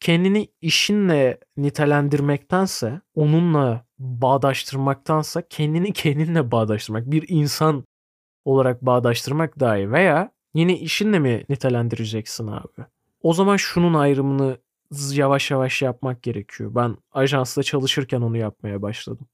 Kendini 0.00 0.48
işinle 0.60 1.40
nitelendirmektense, 1.56 3.00
onunla 3.14 3.86
bağdaştırmaktansa 3.98 5.42
kendini 5.48 5.92
kendinle 5.92 6.50
bağdaştırmak, 6.50 7.10
bir 7.10 7.24
insan 7.28 7.84
olarak 8.44 8.82
bağdaştırmak 8.82 9.60
daha 9.60 9.76
iyi. 9.76 9.92
Veya 9.92 10.32
yine 10.54 10.78
işinle 10.78 11.18
mi 11.18 11.44
nitelendireceksin 11.48 12.46
abi? 12.46 12.86
O 13.22 13.32
zaman 13.32 13.56
şunun 13.56 13.94
ayrımını 13.94 14.65
yavaş 15.12 15.50
yavaş 15.50 15.82
yapmak 15.82 16.22
gerekiyor. 16.22 16.74
Ben 16.74 16.96
ajansla 17.12 17.62
çalışırken 17.62 18.20
onu 18.20 18.36
yapmaya 18.36 18.82
başladım. 18.82 19.26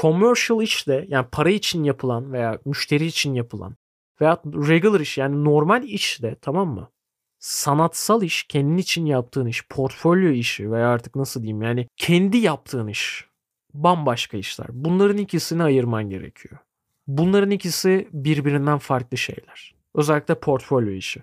Commercial 0.00 0.62
işte 0.62 1.04
yani 1.08 1.26
para 1.32 1.50
için 1.50 1.84
yapılan 1.84 2.32
veya 2.32 2.58
müşteri 2.64 3.06
için 3.06 3.34
yapılan 3.34 3.76
veya 4.20 4.40
regular 4.44 5.00
iş 5.00 5.18
yani 5.18 5.44
normal 5.44 5.84
iş 5.84 6.22
de 6.22 6.36
tamam 6.40 6.68
mı? 6.68 6.90
Sanatsal 7.38 8.22
iş, 8.22 8.44
kendin 8.44 8.76
için 8.76 9.06
yaptığın 9.06 9.46
iş, 9.46 9.68
portfolyo 9.68 10.30
işi 10.30 10.72
veya 10.72 10.88
artık 10.88 11.16
nasıl 11.16 11.42
diyeyim 11.42 11.62
yani 11.62 11.88
kendi 11.96 12.36
yaptığın 12.36 12.88
iş 12.88 13.26
bambaşka 13.74 14.36
işler. 14.36 14.66
Bunların 14.70 15.18
ikisini 15.18 15.62
ayırman 15.62 16.10
gerekiyor. 16.10 16.58
Bunların 17.06 17.50
ikisi 17.50 18.08
birbirinden 18.12 18.78
farklı 18.78 19.16
şeyler. 19.16 19.74
Özellikle 19.94 20.34
portfolyo 20.34 20.90
işi. 20.90 21.22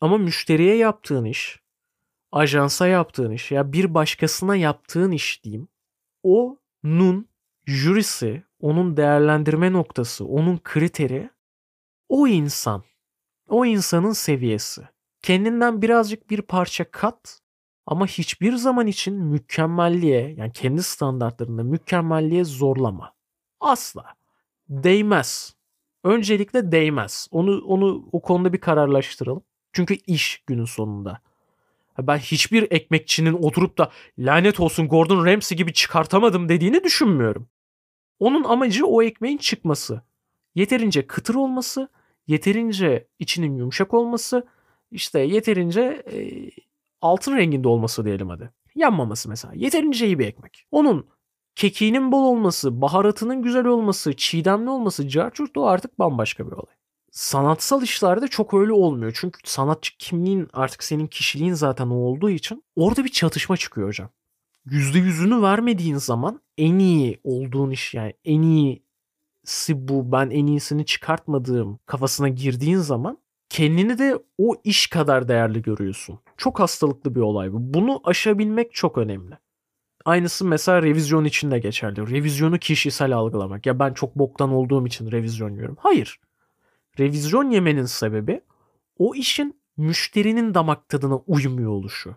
Ama 0.00 0.18
müşteriye 0.18 0.76
yaptığın 0.76 1.24
iş, 1.24 1.60
ajansa 2.32 2.86
yaptığın 2.86 3.30
iş 3.30 3.50
ya 3.50 3.72
bir 3.72 3.94
başkasına 3.94 4.56
yaptığın 4.56 5.10
iş 5.10 5.44
diyeyim. 5.44 5.68
O'nun 6.22 7.28
jürisi, 7.66 8.44
onun 8.60 8.96
değerlendirme 8.96 9.72
noktası, 9.72 10.24
onun 10.24 10.58
kriteri 10.58 11.30
o 12.08 12.26
insan. 12.28 12.84
O 13.48 13.64
insanın 13.64 14.12
seviyesi. 14.12 14.88
Kendinden 15.22 15.82
birazcık 15.82 16.30
bir 16.30 16.42
parça 16.42 16.90
kat 16.90 17.40
ama 17.86 18.06
hiçbir 18.06 18.56
zaman 18.56 18.86
için 18.86 19.14
mükemmelliğe 19.14 20.34
yani 20.34 20.52
kendi 20.52 20.82
standartlarında 20.82 21.62
mükemmelliğe 21.62 22.44
zorlama. 22.44 23.14
Asla. 23.60 24.04
Değmez. 24.68 25.56
Öncelikle 26.04 26.72
değmez. 26.72 27.28
Onu 27.30 27.60
onu 27.64 28.08
o 28.12 28.22
konuda 28.22 28.52
bir 28.52 28.60
kararlaştıralım. 28.60 29.42
Çünkü 29.72 29.94
iş 29.94 30.44
günün 30.46 30.64
sonunda. 30.64 31.20
Ben 31.98 32.18
hiçbir 32.18 32.72
ekmekçinin 32.72 33.32
oturup 33.32 33.78
da 33.78 33.90
lanet 34.18 34.60
olsun 34.60 34.88
Gordon 34.88 35.26
Ramsay 35.26 35.58
gibi 35.58 35.72
çıkartamadım 35.72 36.48
dediğini 36.48 36.84
düşünmüyorum. 36.84 37.48
Onun 38.18 38.44
amacı 38.44 38.86
o 38.86 39.02
ekmeğin 39.02 39.38
çıkması. 39.38 40.02
Yeterince 40.54 41.06
kıtır 41.06 41.34
olması, 41.34 41.88
yeterince 42.26 43.08
içinin 43.18 43.56
yumuşak 43.56 43.94
olması, 43.94 44.46
işte 44.90 45.20
yeterince 45.20 46.02
e, 46.12 46.50
altın 47.00 47.36
renginde 47.36 47.68
olması 47.68 48.04
diyelim 48.04 48.28
hadi. 48.28 48.50
Yanmaması 48.74 49.28
mesela. 49.28 49.54
Yeterince 49.56 50.06
iyi 50.06 50.18
bir 50.18 50.26
ekmek. 50.26 50.66
Onun 50.70 51.06
kekiğinin 51.54 52.12
bol 52.12 52.24
olması, 52.24 52.80
baharatının 52.80 53.42
güzel 53.42 53.66
olması, 53.66 54.16
çiğdemli 54.16 54.70
olması, 54.70 55.08
carçurt 55.08 55.56
o 55.56 55.66
artık 55.66 55.98
bambaşka 55.98 56.46
bir 56.46 56.52
olay. 56.52 56.74
Sanatsal 57.16 57.82
işlerde 57.82 58.28
çok 58.28 58.54
öyle 58.54 58.72
olmuyor. 58.72 59.12
Çünkü 59.20 59.40
sanatçı 59.44 59.92
kimliğin 59.98 60.48
artık 60.52 60.84
senin 60.84 61.06
kişiliğin 61.06 61.52
zaten 61.52 61.86
o 61.86 61.94
olduğu 61.94 62.30
için 62.30 62.64
orada 62.76 63.04
bir 63.04 63.08
çatışma 63.08 63.56
çıkıyor 63.56 63.88
hocam. 63.88 64.10
Yüzde 64.66 64.98
yüzünü 64.98 65.42
vermediğin 65.42 65.96
zaman 65.96 66.40
en 66.58 66.78
iyi 66.78 67.20
olduğun 67.24 67.70
iş 67.70 67.94
yani 67.94 68.14
en 68.24 68.42
iyisi 68.42 69.88
bu 69.88 70.12
ben 70.12 70.30
en 70.30 70.46
iyisini 70.46 70.84
çıkartmadığım 70.84 71.78
kafasına 71.86 72.28
girdiğin 72.28 72.78
zaman 72.78 73.18
kendini 73.48 73.98
de 73.98 74.18
o 74.38 74.54
iş 74.64 74.86
kadar 74.86 75.28
değerli 75.28 75.62
görüyorsun. 75.62 76.18
Çok 76.36 76.60
hastalıklı 76.60 77.14
bir 77.14 77.20
olay 77.20 77.52
bu. 77.52 77.74
Bunu 77.74 78.00
aşabilmek 78.04 78.74
çok 78.74 78.98
önemli. 78.98 79.38
Aynısı 80.04 80.44
mesela 80.44 80.82
revizyon 80.82 81.24
için 81.24 81.50
de 81.50 81.58
geçerli. 81.58 82.10
Revizyonu 82.10 82.58
kişisel 82.58 83.12
algılamak. 83.12 83.66
Ya 83.66 83.78
ben 83.78 83.94
çok 83.94 84.16
boktan 84.16 84.50
olduğum 84.50 84.86
için 84.86 85.10
revizyon 85.10 85.50
yiyorum. 85.50 85.76
Hayır. 85.80 86.20
Revizyon 86.98 87.50
yemenin 87.50 87.84
sebebi 87.84 88.40
o 88.98 89.14
işin 89.14 89.60
müşterinin 89.76 90.54
damak 90.54 90.88
tadına 90.88 91.16
uymuyor 91.16 91.70
oluşu. 91.70 92.16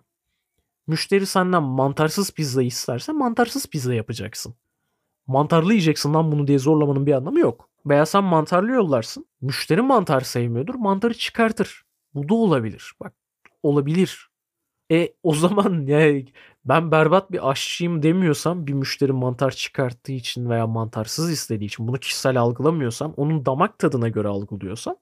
Müşteri 0.87 1.25
senden 1.25 1.63
mantarsız 1.63 2.31
pizza 2.31 2.63
isterse 2.63 3.11
mantarsız 3.11 3.67
pizza 3.67 3.93
yapacaksın. 3.93 4.55
Mantarlı 5.27 5.73
yiyeceksin 5.73 6.13
lan 6.13 6.31
bunu 6.31 6.47
diye 6.47 6.59
zorlamanın 6.59 7.05
bir 7.05 7.13
anlamı 7.13 7.39
yok. 7.39 7.69
Veya 7.85 8.05
sen 8.05 8.23
mantarlı 8.23 8.71
yollarsın. 8.71 9.25
Müşteri 9.41 9.81
mantar 9.81 10.21
sevmiyordur. 10.21 10.75
Mantarı 10.75 11.13
çıkartır. 11.13 11.85
Bu 12.13 12.29
da 12.29 12.33
olabilir. 12.33 12.93
Bak 12.99 13.13
olabilir. 13.63 14.28
E 14.91 15.13
o 15.23 15.33
zaman 15.35 15.81
ya 15.87 16.23
ben 16.65 16.91
berbat 16.91 17.31
bir 17.31 17.49
aşçıyım 17.49 18.03
demiyorsam 18.03 18.67
bir 18.67 18.73
müşteri 18.73 19.11
mantar 19.11 19.51
çıkarttığı 19.51 20.11
için 20.11 20.49
veya 20.49 20.67
mantarsız 20.67 21.31
istediği 21.31 21.65
için 21.65 21.87
bunu 21.87 21.97
kişisel 21.99 22.37
algılamıyorsam 22.41 23.13
onun 23.17 23.45
damak 23.45 23.79
tadına 23.79 24.09
göre 24.09 24.27
algılıyorsam 24.27 24.95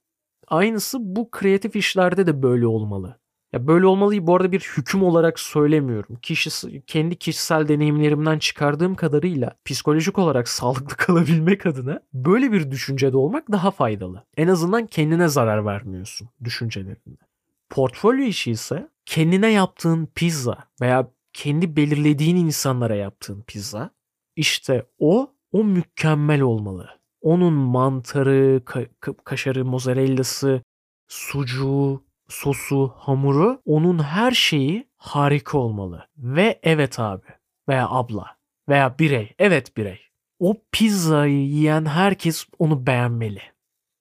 Aynısı 0.47 0.97
bu 1.02 1.32
kreatif 1.32 1.76
işlerde 1.76 2.28
de 2.28 2.43
böyle 2.43 2.67
olmalı. 2.67 3.19
Ya 3.54 3.67
böyle 3.67 3.86
olmalıyı 3.86 4.28
bu 4.28 4.36
arada 4.36 4.52
bir 4.52 4.60
hüküm 4.78 5.04
olarak 5.04 5.39
söylemiyorum. 5.39 6.15
Kişisi, 6.21 6.84
kendi 6.88 7.15
kişisel 7.15 7.67
deneyimlerimden 7.67 8.39
çıkardığım 8.39 8.95
kadarıyla 8.95 9.56
psikolojik 9.65 10.17
olarak 10.19 10.47
sağlıklı 10.50 10.97
kalabilmek 10.97 11.65
adına 11.65 12.00
böyle 12.13 12.52
bir 12.52 12.71
düşüncede 12.71 13.17
olmak 13.17 13.52
daha 13.52 13.71
faydalı. 13.71 14.23
En 14.38 14.47
azından 14.47 14.88
kendine 14.88 15.28
zarar 15.28 15.65
vermiyorsun 15.65 16.30
düşüncelerinde. 16.43 17.21
Portfolyo 17.69 18.23
işi 18.23 18.52
ise 18.52 18.89
kendine 19.08 19.52
yaptığın 19.52 20.06
pizza 20.15 20.58
veya 20.82 21.12
kendi 21.34 21.76
belirlediğin 21.76 22.36
insanlara 22.36 22.96
yaptığın 22.96 23.41
pizza 23.41 23.89
işte 24.36 24.86
o 25.00 25.34
o 25.52 25.63
mükemmel 25.63 26.41
olmalı. 26.41 26.89
Onun 27.22 27.54
mantarı, 27.54 28.62
ka- 28.65 29.15
kaşarı, 29.24 29.65
mozzarellası, 29.65 30.62
sucuğu, 31.08 32.04
sosu, 32.28 32.93
hamuru, 32.96 33.62
onun 33.65 34.00
her 34.04 34.32
şeyi 34.32 34.88
harika 34.98 35.58
olmalı. 35.58 36.08
Ve 36.17 36.60
evet 36.63 37.00
abi 37.00 37.26
veya 37.70 37.89
abla 37.89 38.38
veya 38.70 39.00
birey, 39.00 39.34
evet 39.39 39.78
birey. 39.78 40.00
O 40.39 40.56
pizzayı 40.72 41.46
yiyen 41.48 41.86
herkes 41.86 42.46
onu 42.60 42.88
beğenmeli. 42.88 43.41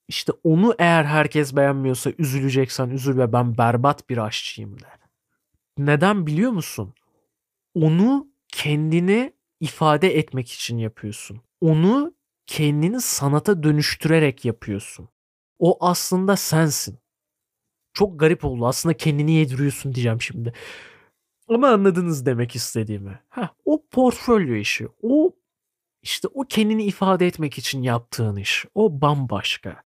İşte 0.09 0.33
onu 0.45 0.75
eğer 0.79 1.05
herkes 1.05 1.57
beğenmiyorsa 1.57 2.13
üzüleceksen 2.19 2.91
üzül 2.91 3.19
ve 3.19 3.33
ben 3.33 3.59
berbat 3.59 4.11
bir 4.11 4.19
aşçıyım 4.19 4.81
de. 4.81 4.87
Neden 5.79 6.27
biliyor 6.27 6.51
musun? 6.51 6.95
Onu 7.75 8.29
kendini 8.49 9.33
ifade 9.61 10.19
etmek 10.19 10.53
için 10.53 10.79
yapıyorsun. 10.79 11.41
Onu 11.61 12.15
kendini 12.47 13.01
sanata 13.01 13.63
dönüştürerek 13.63 14.45
yapıyorsun. 14.45 15.09
O 15.59 15.77
aslında 15.81 16.37
sensin. 16.37 16.99
Çok 17.95 18.21
garip 18.21 18.45
oldu. 18.45 18.67
Aslında 18.67 18.97
kendini 18.97 19.33
yediriyorsun 19.33 19.95
diyeceğim 19.95 20.21
şimdi. 20.21 20.53
Ama 21.49 21.69
anladınız 21.69 22.27
demek 22.27 22.57
istediğimi. 22.57 23.21
Ha, 23.29 23.51
o 23.65 23.87
portfolyo 23.91 24.55
işi. 24.55 24.89
O 25.03 25.33
işte 26.03 26.29
o 26.35 26.43
kendini 26.43 26.85
ifade 26.85 27.27
etmek 27.27 27.59
için 27.59 27.83
yaptığın 27.83 28.37
iş. 28.37 28.65
O 28.75 29.01
bambaşka. 29.01 29.86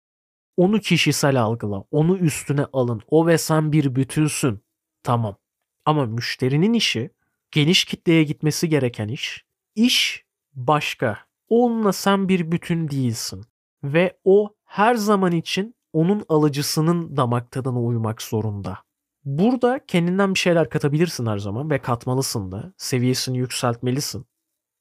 Onu 0.57 0.81
kişisel 0.81 1.43
algıla. 1.43 1.85
Onu 1.91 2.17
üstüne 2.19 2.67
alın. 2.73 3.01
O 3.09 3.27
ve 3.27 3.39
sen 3.39 3.73
bir 3.73 3.95
bütünsün. 3.95 4.61
Tamam. 5.03 5.37
Ama 5.85 6.07
müşterinin 6.07 6.73
işi 6.73 7.11
geniş 7.51 7.85
kitleye 7.85 8.23
gitmesi 8.23 8.69
gereken 8.69 9.09
iş. 9.09 9.45
İş 9.75 10.25
başka. 10.55 11.19
Onunla 11.49 11.93
sen 11.93 12.29
bir 12.29 12.53
bütün 12.53 12.89
değilsin. 12.89 13.45
Ve 13.85 14.19
o 14.25 14.55
her 14.65 14.95
zaman 14.95 15.33
için 15.33 15.75
onun 15.93 16.25
alıcısının 16.29 17.17
damak 17.17 17.51
tadına 17.51 17.81
uymak 17.81 18.23
zorunda. 18.23 18.79
Burada 19.25 19.87
kendinden 19.87 20.35
bir 20.35 20.39
şeyler 20.39 20.71
katabilirsin 20.71 21.27
her 21.27 21.39
zaman 21.39 21.71
ve 21.71 21.79
katmalısın 21.79 22.53
da. 22.53 22.73
Seviyesini 22.77 23.39
yükseltmelisin. 23.39 24.27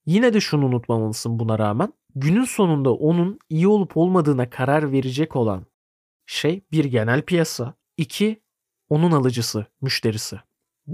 Yine 0.05 0.33
de 0.33 0.39
şunu 0.39 0.65
unutmamalısın 0.65 1.39
buna 1.39 1.59
rağmen. 1.59 1.93
Günün 2.15 2.45
sonunda 2.45 2.93
onun 2.93 3.39
iyi 3.49 3.67
olup 3.67 3.97
olmadığına 3.97 4.49
karar 4.49 4.91
verecek 4.91 5.35
olan 5.35 5.65
şey 6.25 6.61
bir 6.71 6.85
genel 6.85 7.21
piyasa, 7.21 7.73
iki 7.97 8.41
onun 8.89 9.11
alıcısı, 9.11 9.65
müşterisi. 9.81 10.39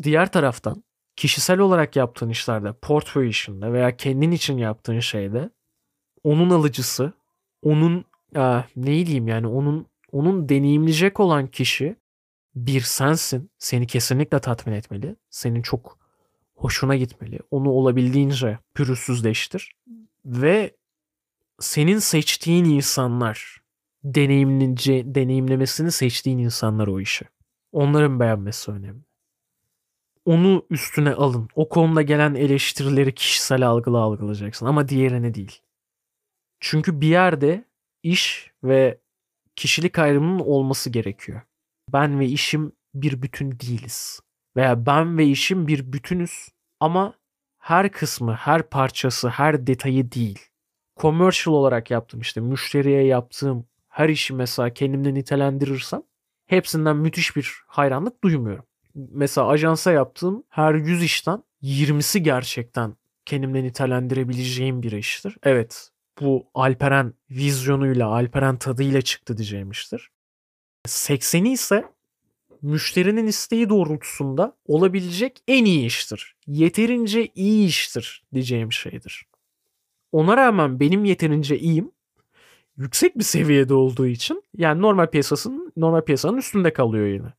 Diğer 0.04 0.32
taraftan 0.32 0.84
kişisel 1.16 1.60
olarak 1.60 1.96
yaptığın 1.96 2.30
işlerde, 2.30 2.74
portföy 2.74 3.30
işinde 3.30 3.74
veya 3.74 3.98
kendin 3.98 4.32
için 4.32 4.58
yaptığın 4.58 5.00
şeyde 5.00 5.50
onun 6.24 6.50
alıcısı, 6.50 7.14
onun 7.62 8.06
e, 8.36 8.64
ne 8.76 9.06
diyeyim 9.06 9.28
yani 9.28 9.48
onun 9.48 9.88
onun 10.12 10.50
deneyimleyecek 10.50 11.20
olan 11.20 11.48
kişi 11.48 11.96
bir 12.56 12.82
sensin. 12.82 13.52
Seni 13.58 13.88
kesinlikle 13.88 14.40
tatmin 14.40 14.74
etmeli. 14.74 15.16
Senin 15.30 15.62
çok 15.62 15.98
hoşuna 16.56 16.96
gitmeli. 16.96 17.40
Onu 17.52 17.70
olabildiğince 17.70 18.60
pürüzsüzleştir. 18.74 19.72
Ve 20.26 20.77
senin 21.60 22.00
seçtiğin 22.00 22.66
insanlar 22.66 23.62
deneyimlince, 24.04 25.16
deneyimlemesini 25.16 25.92
seçtiğin 25.92 26.38
insanlar 26.38 26.88
o 26.88 27.00
işi. 27.00 27.26
Onların 27.72 28.20
beğenmesi 28.20 28.72
önemli. 28.72 29.04
Onu 30.26 30.66
üstüne 30.70 31.14
alın. 31.14 31.50
O 31.56 31.70
konuda 31.70 32.02
gelen 32.02 32.36
eleştirileri 32.36 33.16
kişisel 33.16 33.68
algıla 33.68 33.98
algılayacaksın 33.98 34.66
ama 34.66 34.88
diğerini 34.88 35.34
değil. 35.34 35.62
Çünkü 36.60 37.02
bir 37.02 37.08
yerde 37.08 37.66
iş 38.04 38.52
ve 38.64 39.02
kişilik 39.56 40.00
ayrımının 40.00 40.40
olması 40.40 40.90
gerekiyor. 40.90 41.42
Ben 41.94 42.20
ve 42.20 42.26
işim 42.26 42.72
bir 42.94 43.22
bütün 43.22 43.52
değiliz. 43.52 44.20
Veya 44.56 44.86
ben 44.86 45.18
ve 45.18 45.26
işim 45.26 45.68
bir 45.68 45.94
bütünüz 45.94 46.50
ama 46.80 47.14
her 47.58 47.92
kısmı, 47.92 48.34
her 48.34 48.70
parçası, 48.70 49.30
her 49.30 49.68
detayı 49.68 50.12
değil. 50.12 50.40
Commercial 51.02 51.56
olarak 51.56 51.92
yaptım 51.92 52.22
işte 52.22 52.42
müşteriye 52.42 53.06
yaptığım 53.06 53.66
her 53.88 54.10
işi 54.10 54.34
mesela 54.34 54.74
kendimde 54.74 55.14
nitelendirirsem 55.14 56.02
hepsinden 56.46 56.98
müthiş 56.98 57.36
bir 57.36 57.54
hayranlık 57.68 58.24
duymuyorum. 58.24 58.66
Mesela 58.96 59.48
ajansa 59.48 59.92
yaptığım 59.92 60.44
her 60.50 60.74
100 60.74 61.04
işten 61.04 61.44
20'si 61.64 62.20
gerçekten 62.20 62.96
kendimle 63.26 63.64
nitelendirebileceğim 63.64 64.84
bir 64.84 64.92
iştir. 64.92 65.38
Evet 65.44 65.90
bu 66.22 66.48
Alperen 66.54 67.14
vizyonuyla, 67.30 68.08
Alperen 68.08 68.58
tadıyla 68.58 69.02
çıktı 69.02 69.38
diyeceğim 69.38 69.72
iştir. 69.72 70.10
80'i 70.88 71.52
ise 71.52 71.86
müşterinin 72.62 73.28
isteği 73.28 73.70
doğrultusunda 73.70 74.58
olabilecek 74.66 75.44
en 75.48 75.66
iyi 75.66 75.86
iştir. 75.86 76.36
Yeterince 76.48 77.28
iyi 77.36 77.68
iştir 77.68 78.24
diyeceğim 78.34 78.72
şeydir. 78.72 79.26
Ona 80.12 80.38
rağmen 80.38 80.80
benim 80.80 81.06
yeterince 81.06 81.60
iyiyim 81.60 81.92
yüksek 82.78 83.18
bir 83.18 83.24
seviyede 83.24 83.74
olduğu 83.74 84.08
için 84.08 84.44
yani 84.58 84.82
normal 84.82 85.08
piyasasının 85.08 85.74
normal 85.78 86.02
piyasanın 86.02 86.38
üstünde 86.38 86.74
kalıyor 86.74 87.08
yine. 87.08 87.34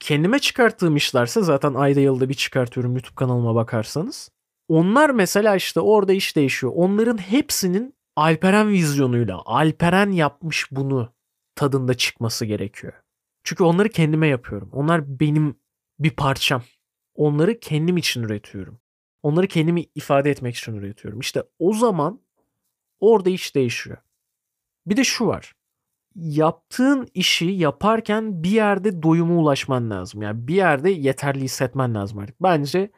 Kendime 0.00 0.38
çıkarttığım 0.38 0.96
işlerse 0.96 1.42
zaten 1.42 1.74
ayda 1.74 2.00
yılda 2.00 2.28
bir 2.28 2.34
çıkartıyorum 2.34 2.92
YouTube 2.92 3.14
kanalıma 3.14 3.54
bakarsanız. 3.54 4.30
Onlar 4.68 5.10
mesela 5.10 5.56
işte 5.56 5.80
orada 5.80 6.12
iş 6.12 6.36
değişiyor. 6.36 6.72
Onların 6.76 7.18
hepsinin 7.18 7.94
Alperen 8.16 8.68
vizyonuyla 8.68 9.42
Alperen 9.44 10.10
yapmış 10.10 10.68
bunu 10.70 11.12
tadında 11.54 11.94
çıkması 11.94 12.44
gerekiyor. 12.44 12.92
Çünkü 13.44 13.64
onları 13.64 13.88
kendime 13.88 14.28
yapıyorum. 14.28 14.70
Onlar 14.72 15.20
benim 15.20 15.56
bir 15.98 16.10
parçam. 16.10 16.62
Onları 17.14 17.60
kendim 17.60 17.96
için 17.96 18.22
üretiyorum. 18.22 18.78
Onları 19.22 19.46
kendimi 19.46 19.86
ifade 19.94 20.30
etmek 20.30 20.56
için 20.56 20.74
üretiyorum. 20.74 21.20
İşte 21.20 21.42
o 21.58 21.72
zaman 21.72 22.20
orada 23.00 23.30
iş 23.30 23.54
değişiyor. 23.54 23.96
Bir 24.86 24.96
de 24.96 25.04
şu 25.04 25.26
var. 25.26 25.52
Yaptığın 26.14 27.08
işi 27.14 27.44
yaparken 27.44 28.42
bir 28.42 28.50
yerde 28.50 29.02
doyuma 29.02 29.34
ulaşman 29.34 29.90
lazım. 29.90 30.22
Yani 30.22 30.48
bir 30.48 30.54
yerde 30.54 30.90
yeterli 30.90 31.42
hissetmen 31.42 31.94
lazım 31.94 32.18
artık. 32.18 32.42
Bence 32.42 32.90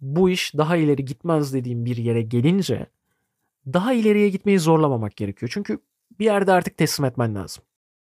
bu 0.00 0.30
iş 0.30 0.54
daha 0.54 0.76
ileri 0.76 1.04
gitmez 1.04 1.54
dediğim 1.54 1.84
bir 1.84 1.96
yere 1.96 2.22
gelince 2.22 2.86
daha 3.66 3.92
ileriye 3.92 4.28
gitmeyi 4.28 4.58
zorlamamak 4.58 5.16
gerekiyor. 5.16 5.50
Çünkü 5.54 5.78
bir 6.18 6.24
yerde 6.24 6.52
artık 6.52 6.76
teslim 6.76 7.06
etmen 7.06 7.34
lazım. 7.34 7.64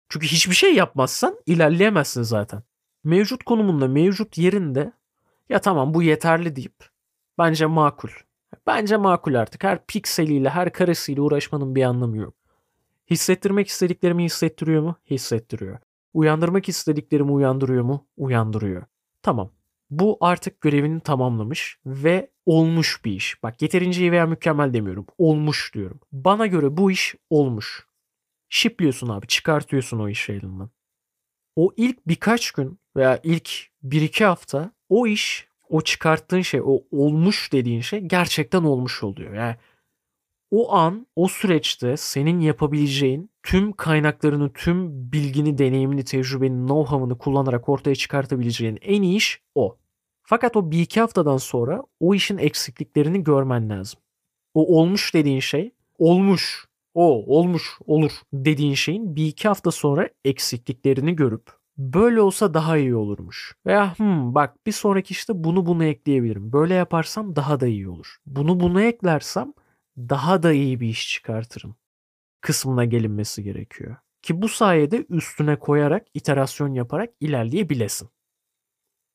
Çünkü 0.08 0.26
hiçbir 0.26 0.54
şey 0.54 0.74
yapmazsan 0.74 1.36
ilerleyemezsin 1.46 2.22
zaten. 2.22 2.62
Mevcut 3.04 3.44
konumunda, 3.44 3.88
mevcut 3.88 4.38
yerinde 4.38 4.92
ya 5.48 5.60
tamam 5.60 5.94
bu 5.94 6.02
yeterli 6.02 6.56
deyip 6.56 6.89
bence 7.40 7.66
makul. 7.66 8.09
Bence 8.66 8.96
makul 8.96 9.35
artık. 9.35 9.64
Her 9.64 9.87
pikseliyle, 9.87 10.48
her 10.48 10.72
karesiyle 10.72 11.20
uğraşmanın 11.20 11.74
bir 11.74 11.83
anlamı 11.83 12.16
yok. 12.16 12.35
Hissettirmek 13.11 13.68
istediklerimi 13.68 14.24
hissettiriyor 14.24 14.83
mu? 14.83 14.96
Hissettiriyor. 15.11 15.79
Uyandırmak 16.14 16.68
istediklerimi 16.68 17.33
uyandırıyor 17.33 17.85
mu? 17.85 18.07
Uyandırıyor. 18.16 18.83
Tamam. 19.22 19.50
Bu 19.90 20.18
artık 20.20 20.61
görevini 20.61 21.00
tamamlamış 21.00 21.79
ve 21.87 22.31
olmuş 22.46 23.05
bir 23.05 23.12
iş. 23.12 23.42
Bak 23.42 23.62
yeterince 23.62 24.00
iyi 24.00 24.12
veya 24.12 24.26
mükemmel 24.26 24.74
demiyorum. 24.74 25.07
Olmuş 25.18 25.74
diyorum. 25.74 26.00
Bana 26.12 26.46
göre 26.46 26.76
bu 26.76 26.90
iş 26.90 27.14
olmuş. 27.31 27.87
Shipliyorsun 28.48 29.09
abi. 29.09 29.26
Çıkartıyorsun 29.26 29.98
o 29.98 30.09
işi 30.09 30.33
elinden. 30.33 30.70
O 31.57 31.72
ilk 31.76 32.09
birkaç 32.09 32.50
gün 32.50 32.79
veya 32.96 33.20
ilk 33.22 33.50
bir 33.83 34.03
iki 34.03 34.24
hafta 34.24 34.72
o 34.88 35.07
iş, 35.07 35.49
o 35.70 35.80
çıkarttığın 35.80 36.40
şey, 36.40 36.61
o 36.64 36.80
olmuş 36.92 37.52
dediğin 37.52 37.80
şey 37.80 38.00
gerçekten 38.00 38.62
olmuş 38.62 39.02
oluyor. 39.02 39.35
Yani 39.35 39.56
o 40.50 40.72
an, 40.74 41.06
o 41.16 41.28
süreçte 41.28 41.96
senin 41.96 42.40
yapabileceğin 42.40 43.30
tüm 43.42 43.72
kaynaklarını, 43.72 44.52
tüm 44.52 45.12
bilgini, 45.12 45.59
deneyimini, 45.59 46.04
tecrübeni, 46.04 46.66
know-how'ını 46.66 47.18
kullanarak 47.18 47.68
ortaya 47.68 47.94
çıkartabileceğin 47.94 48.78
en 48.83 49.02
iyi 49.02 49.16
iş 49.16 49.42
o. 49.54 49.76
Fakat 50.22 50.56
o 50.56 50.70
bir 50.70 50.80
iki 50.80 51.00
haftadan 51.00 51.37
sonra 51.37 51.83
o 52.00 52.14
işin 52.14 52.38
eksikliklerini 52.38 53.24
görmen 53.24 53.70
lazım. 53.70 54.00
O 54.54 54.78
olmuş 54.78 55.14
dediğin 55.14 55.40
şey 55.40 55.72
olmuş. 55.98 56.66
o 56.94 57.37
olmuş 57.38 57.78
olur 57.87 58.12
dediğin 58.33 58.74
şeyin 58.74 59.16
bir 59.16 59.26
iki 59.26 59.48
hafta 59.48 59.70
sonra 59.70 60.09
eksikliklerini 60.24 61.16
görüp 61.16 61.60
böyle 61.81 62.21
olsa 62.21 62.55
daha 62.55 62.77
iyi 62.79 62.95
olurmuş. 62.95 63.55
Veya 63.66 63.99
hmm, 63.99 64.35
bak 64.35 64.66
bir 64.66 64.73
sonraki 64.73 65.12
işte 65.12 65.33
bunu 65.45 65.66
bunu 65.66 65.85
ekleyebilirim. 65.85 66.53
Böyle 66.53 66.75
yaparsam 66.75 67.37
daha 67.37 67.61
da 67.61 67.66
iyi 67.66 67.88
olur. 67.88 68.16
Bunu 68.27 68.61
bunu 68.61 68.83
eklersem 68.83 69.53
daha 69.99 70.43
da 70.43 70.53
iyi 70.53 70.81
bir 70.81 70.88
iş 70.88 71.12
çıkartırım 71.12 71.77
kısmına 72.40 72.85
gelinmesi 72.85 73.43
gerekiyor. 73.43 73.97
Ki 74.23 74.43
bu 74.43 74.49
sayede 74.49 75.07
üstüne 75.09 75.59
koyarak, 75.59 76.07
iterasyon 76.14 76.75
yaparak 76.75 77.11
ilerleyebilesin. 77.21 78.09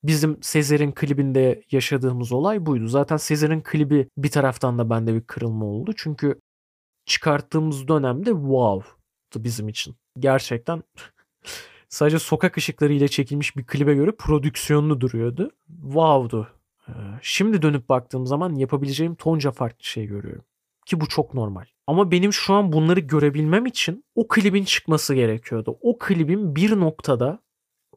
Bizim 0.04 0.43
Sezer'in 0.43 0.91
klibinde 0.91 1.63
yaşadığımız 1.71 2.32
olay 2.32 2.65
buydu. 2.65 2.88
Zaten 2.88 3.17
Sezer'in 3.17 3.62
klibi 3.62 4.10
bir 4.17 4.32
taraftan 4.32 4.78
da 4.78 4.89
bende 4.89 5.13
bir 5.13 5.21
kırılma 5.21 5.65
oldu. 5.65 5.93
Çünkü 5.95 6.39
çıkarttığımız 7.06 7.88
dönemde 7.88 8.30
wow'tu 8.30 9.43
bizim 9.43 9.69
için. 9.69 9.95
Gerçekten 10.19 10.84
sadece 11.95 12.19
sokak 12.19 12.58
ışıkları 12.58 12.93
ile 12.93 13.08
çekilmiş 13.08 13.58
bir 13.58 13.65
klibe 13.65 13.93
göre 13.93 14.12
prodüksiyonlu 14.12 15.01
duruyordu. 15.01 15.51
Wow'du. 15.67 16.47
Ee, 16.88 16.91
şimdi 17.21 17.62
dönüp 17.62 17.89
baktığım 17.89 18.25
zaman 18.25 18.55
yapabileceğim 18.55 19.15
tonca 19.15 19.51
farklı 19.51 19.84
şey 19.84 20.05
görüyorum. 20.05 20.43
Ki 20.86 21.01
bu 21.01 21.08
çok 21.08 21.34
normal. 21.34 21.65
Ama 21.88 22.12
benim 22.12 22.34
şu 22.34 22.53
an 22.53 22.71
bunları 22.71 22.99
görebilmem 22.99 23.65
için 23.65 24.05
o 24.15 24.27
klibin 24.27 24.63
çıkması 24.63 25.15
gerekiyordu. 25.15 25.77
O 25.81 25.97
klibin 25.97 26.55
bir 26.55 26.79
noktada 26.79 27.39